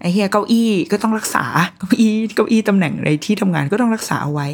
[0.00, 1.44] ไอ้เฮียเก้าอี้ก็ต้องรักษา
[1.78, 4.46] เก้าอี้เก้าอี้ตำแหน่งในที่ทำงานก็ต้องรักษาเอาไว้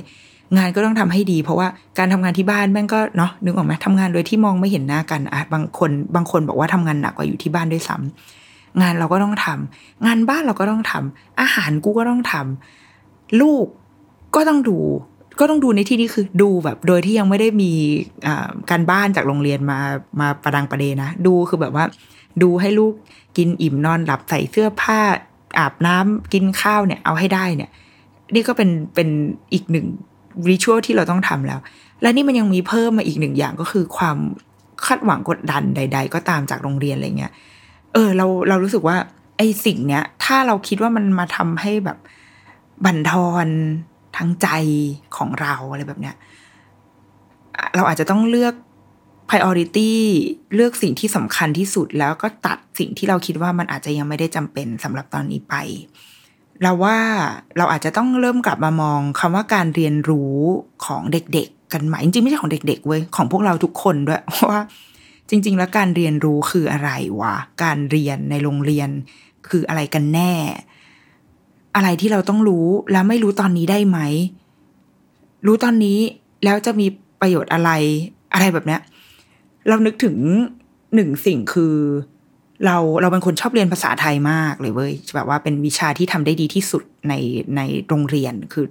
[0.56, 13.66] งานก็ต้องทำให้ดี เพราะว่าการทำงานที่บ้านแม่งก็เนาะนึกออกไหมทำงานโดยที่มองไม่เห็นหน้ากันอะบางคนบางคนบอกว่าทำงานหนักกว่าอยู่ที่บ้านด้วยซ้ำงานเราก็ต้องทำงานบ้านเราก็ต้องทำอาหารกูก็ต้องทำลูก
[14.36, 14.78] ก็ต้องดู
[15.40, 17.72] ก็ต้องดูในที่นี้คือดูแบบ โดยที่ยังไม่ได้มี
[18.70, 19.78] การบ้านจากโรงเรียนมา
[20.20, 21.84] มาประดังประเดนะ ดูคือแบบว่า
[22.42, 22.92] ดูให้ลูก
[23.36, 25.00] กินอิ่มนอนหลับใส่เสื้อผ้า
[25.58, 27.70] อาบน้ำกินข้าวเนี่ยเอาให้ได้เนี่ย
[28.34, 29.08] นี่ก็เป็นเป็น
[29.52, 29.86] อีกหนึ่ง
[30.48, 31.60] ริชวลที่เราต้องทำแล้ว
[32.02, 34.18] และนี่มันยังมีเพิ่มมาอีกหนึ่งอย่างก็คือความ
[34.86, 37.32] คาดหวังกดดันใด ๆ ก็ตามจากโรงเรียนอะไรเงี้ย
[37.92, 38.96] เออ เราเรารู้สึกว่า
[39.36, 41.98] ไอ้สิ่งเนี้ย ถ้าเราคิดว่ามันมาทำให้แบบ
[42.84, 43.46] บั่นทอน
[44.16, 44.48] ทั้งใจ
[45.16, 46.16] ของเราอะไรแบบเนี้ย
[47.74, 48.54] เราอาจจะต้องเลือก
[49.28, 49.92] priority
[50.54, 55.54] เลือกสิ่งที่สำคัญที่สุดแล้วก็ตัดสิ่งที่เราคิดว่ามันอาจจะยังไม่ได้จำเป็นสำหรับตอนนี้ไป
[56.62, 56.98] เราว่า
[57.56, 60.34] เราอาจจะต้องเริ่มกลับมามองคำว่าการเรียนรู้
[60.86, 64.60] ของเด็ก ๆ กันใหม่จริงๆไม่ใช่ของเด็ก ๆ เว้ยของพวกเราทุกคนด้วยว่า
[65.30, 66.90] จริง ๆ แล้วการเรียนรู้คืออะไร
[67.20, 68.88] วะการเรียนในโรงเรียน
[69.48, 70.32] คืออะไรกันแน่
[71.76, 73.98] อะไรที่เราต้องรู้แล้วไม่รู้ตอนนี้ได้ไหม
[75.46, 75.98] รู้ตอนนี้
[76.44, 76.86] แล้วจะมี
[77.20, 77.70] ประโยชน์อะไร
[78.34, 78.80] อะไรแบบเนี้ย
[79.68, 80.16] เรานึกถึง
[80.94, 81.76] หนึ่งสิ่งคือ
[82.66, 87.14] เราเราเป็นคนชอบเรียนภาษาไทยมากเลยเว้ยแบบว่าเป็นวิชาที่ทำได้ดีที่สุดใน
[87.56, 88.66] ในโรงเรียนคือ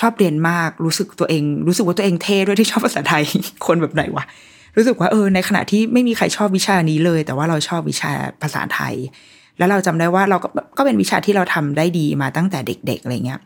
[0.00, 3.22] ชอบเรียนมากรู้สึกตัวเอง รู้สึกว่าตัวเองเท่ด้วยที่ชอบภาษาไทย
[3.66, 4.24] คนแบบไหนวะ
[4.76, 8.12] รู้สึกว่าเออในขณะที่ไม่มีใครชอบวิชานี้เลย แต่ว่าเราชอบวิชา
[8.42, 8.94] ภาษาไทย
[9.58, 13.40] แล้วเราจำได้ว่าเราก็ก็เป็นวิชาที่เราทำได้ดีมาตั้งแต่เด็กๆอะไรเงี้ย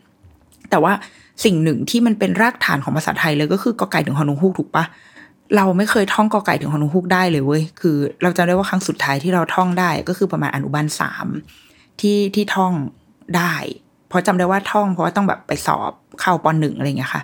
[0.69, 0.93] แต่ว่า
[1.45, 4.85] สิ่งหนึ่งที่มันเป็นรากฐานของภาษาไทยเลยก็คือกอไก่ถึงฮอนุฮูกถูกปะ
[5.55, 11.27] เราไม่เคยท่องกอไก่ถึงฮอนุฮุกได้เลยเว้ย คือ เราจำได้ว่าครั้งสุดท้ายที่เราท่องได้ก็คือประมาณอนุบาลสาม
[12.01, 12.73] ที่ที่ท่อง
[13.37, 13.53] ได้
[14.09, 15.91] เพราะจำได้ว่าท่องเพราะว่าต้องแบบไปสอบ
[16.21, 17.21] เข้าปหนึ่งอะไรเงี้ยค่ะ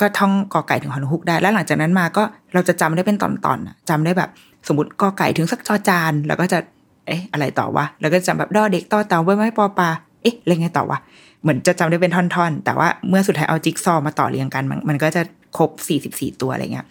[0.00, 2.22] ก็ท่องกอไก่ถึงฮอนุฮุกได้ แล้วหลังจากนั้นมาก็
[2.54, 4.30] เราจะจำได้เป็นตอนๆจำได้แบบ
[4.68, 6.58] สมมติกอไก่ถึงสักจอจาน แล้วก็จะ
[7.06, 9.88] เอ๊ะ อะไรต่อวะ แล้วก็จำแบบดอเด็กต่อเต่าไว้ไม้ปอปลา
[10.22, 10.98] เอ๊ะ อะไรไงต่อวะ
[11.42, 15.22] เหมือนจะจำได้เป็นท่อนๆ แต่ว่าเมื่อสุดท้ายเอาจิ๊กซอมาต่อเรียงกัน มันมันก็จะ
[15.56, 16.86] ครบสี่สิบสี่ตัวอะไรเงี้ย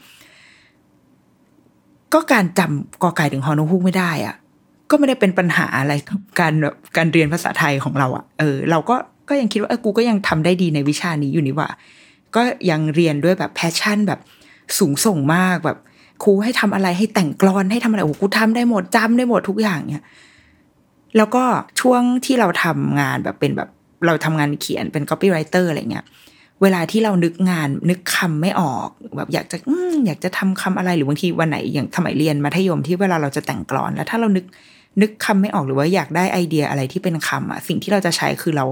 [2.14, 4.36] ก็การจำกอไก่ถึงฮอนุฮูกไม่ได้อะ
[4.90, 5.94] ก็ไม่ได้เป็นปัญหาอะไร
[6.40, 8.96] การแบบการเรียนภาษาไทยของเราอะเออเราก็
[9.30, 11.70] ก็ยังคิดว่าเออกูก็ยังทำได้ดีในวิชานี้อยู่นี่ว่า
[12.36, 14.20] ก็ยังเรียนด้วยแบบ passion แบบ
[14.78, 15.78] สูงส่งมากแบบ
[16.24, 20.06] ครูให้ทำอะไรให้แต่งกลอนให้ทำอะไรโอ้กูทำได้หมดจำได้หมดทุกอย่างเนี่ย
[21.18, 21.44] แล้วก็
[21.82, 23.70] ช่วงที่เราทำงานแบบเป็นแบบ
[24.06, 26.06] เราทำงานเขียนเป็น copywriter อะไรเงี้ย
[26.62, 29.58] เวลาที่เรานึกงานนึกคำไม่ออก แบบอยากจะ
[30.06, 34.46] อยากจะทำคำอะไรหรือบางทีวันไหนอย่างสมัยเรียนมัธยมที่เวลาเราจะแต่งกลอน แล้วถ้าเรานึก
[35.02, 38.66] นึกคำไม่ออกหรือว่าอยากได้ไอเดียอะไรที่เป็นคำอะสิ่งที่เราจะใช้คือเรา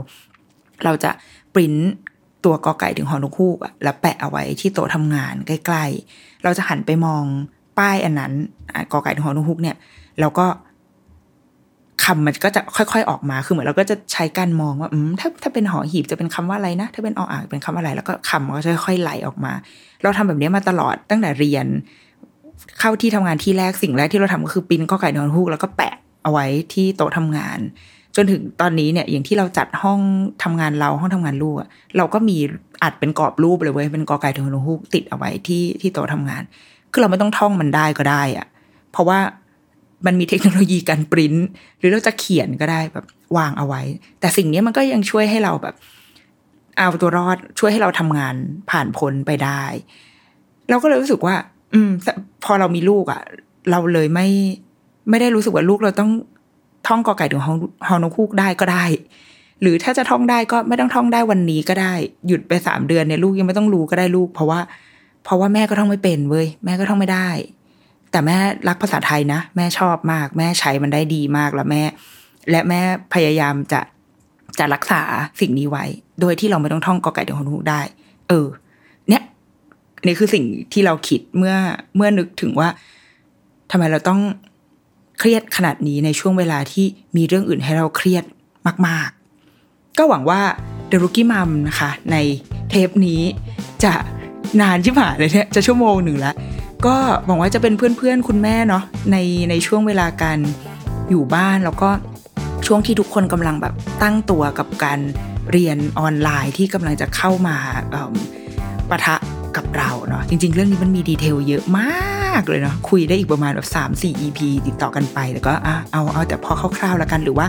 [0.85, 1.11] เราจะ
[1.53, 1.75] ปริ้น
[2.45, 7.23] ตัวกอไก่ถึงฮอนุคูกอะแล้วแปะเอาไว้ที่โต๊ะทำงานใกล้ ๆ เราจะหันไปมอง
[7.79, 8.33] ป้ายอันนั้น
[8.73, 9.77] อะกอไก่ถึงหอนุฮุกเนี่ย
[10.19, 10.45] แล้วก็
[12.03, 19.53] คำมันก็จะค่อย ๆออกมา คือเหมือนเราก็จะใช้การมองว่า อืม ถ้าถ้าเป็นหอหีบจะเป็นคำว่าอะไรนะ ถ้าเป็นออ่างเป็นคำว่าอะไร แล้วก็คำก็จะค่อยๆไหลออกมา
[20.03, 21.65] เราทำแบบนี้มาตลอดตั้งแต่เรียน
[22.79, 27.59] เข้าที่ทำงานที่แรกสิ่งแรกที่เราทำก็คือปิ้นกอไก่นอนฮูกแล้วก็แปะเอาไว้ที่โต๊ะทำงาน
[28.15, 29.99] จนถึงตอนนี้เนี่ย อย่างที่เราจัดห้อง
[30.43, 31.55] ทำงานเราห้องทำงานลูก
[31.97, 32.37] เราก็มี
[32.83, 36.43] อัดเป็นกรอบรูปเลยเว้ยเป็นกอไก่ถึงนฮูกติดเอาไว้ที่ที่โต๊ะทำงาน
[36.91, 38.47] คือเราไม่ต้องท่องมันได้ก็ได้อะ
[38.91, 39.19] เพราะว่า
[40.05, 41.35] มันมีเทคโนโลยีการปริ้น
[41.79, 43.05] หรือเราจะเขียนก็ได้แบบ
[43.37, 43.81] วางเอาไว้
[44.19, 45.75] แต่สิ่งนี้มันก็ยังช่วยให้เราแบบ
[46.77, 48.35] เอาตัวรอดช่วยให้เราทำงาน
[48.69, 49.63] ผ่านพ้นไปได้
[50.69, 51.35] เราก็เลยรู้สึกว่า
[51.73, 51.91] อืม
[52.43, 53.21] พอเรามีลูกอะ่ะ
[53.71, 54.27] เราเลยไม่
[55.09, 56.11] ไม่ได้รู้สึกว่าลูกเราต้อง
[56.87, 58.85] ท่องกอไก่ถึงฮองฮอนกคูกได้ก็ได้
[59.61, 61.93] หรือถ้าจะท่องได้ก็ไม่ต้องท่องได้วันนี้ก็ได้
[62.27, 64.59] หยุดไปสามเดือนเนี่ยลูกยังไม่ต้องรู้ก็ได้ลูก เพราะว่า
[65.23, 67.29] เพราะว่าแม่ก็ท่องไม่เป็นเว้ยแม่ก็ท่องไม่ได้
[68.11, 68.37] แต่แม่
[68.67, 71.83] รักภาษาไทยนะ แม่ชอบมาก แม่ใช้มันได้ดีมากแล้วแม่
[72.51, 72.81] และแม่
[73.13, 73.81] พยายามจะ
[74.59, 75.01] จะรักษา
[75.39, 75.85] สิ่งนี้ไว้
[76.21, 77.81] โดยที่เราไม่ต้องท่องกอไก่ถึงฮอนกฮูกได้
[78.27, 78.47] เออ
[79.09, 79.23] เนี่ย
[80.05, 81.55] นี่คือสิ่งที่เราคิดเมื่อ
[81.95, 82.69] เมื่อนึกถึงว่า
[83.71, 84.19] ทำไมเราต้อง
[85.19, 86.85] เครียดขนาดนี้ในช่วงเวลาที่
[87.17, 88.23] มีเรื่องอื่นให้เราเครียด
[88.87, 89.09] มาก
[89.53, 90.41] ๆ ก็หวังว่า
[90.91, 92.17] The Rookie Mom นะคะ ใน
[92.69, 93.21] เทปนี้
[93.83, 93.93] จะ
[94.61, 96.35] นานที่ผ่านเลยเนี่ยจะชั่วโมงหนึ่งแล้ว
[96.85, 99.17] ก็หวังว่าจะเป็นเพื่อนๆคุณแม่เนาะใน
[99.49, 100.39] ในช่วงเวลาการ
[101.09, 101.89] อยู่บ้านแล้วก็
[102.67, 103.73] ช่วงที่ทุกคนกำลังแบบ
[104.03, 104.99] ตั้งตัวกับการ
[105.51, 107.55] เรียนออนไลน์ที่กำลังจะเข้ามา
[107.91, 108.13] เอิ่ม
[108.89, 109.15] ปะทะ
[109.57, 117.47] กับเราเนาะจริง ๆ เรื่องนี้มันมี detail เยอะมากเลยเนาะคุยได้อีกประมาณแบบ3 4 EP ติดต่อกันไปแต่ก็อะเอาเอาแต่พอคร่าวๆแล้วกันหรือว่า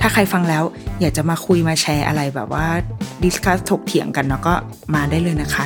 [0.00, 0.62] ถ้าใครฟังแล้ว
[1.00, 2.66] อยากจะมาคุยมาแชร์อะไรแบบว่า
[3.24, 4.54] discuss ถกเถียงกันเนาะก็
[4.94, 5.64] มาได้เลยนะคะ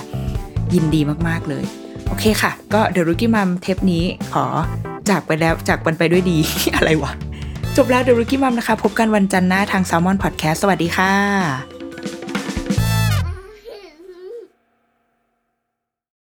[0.75, 1.65] ยินดีมากๆเลย
[2.09, 4.47] โอเคค่ะ ก็ The Rookie Mom เทปนี้ขอ
[5.09, 6.39] จากไปแล้วจากวันไปด้วยดี
[6.77, 7.13] อะไรวะ
[7.77, 11.76] จบแล้วเดอะรุกี้มัมนะคะ พบกันวันจันทร์หน้าทาง Salmon Podcast สวัสดีค่ะ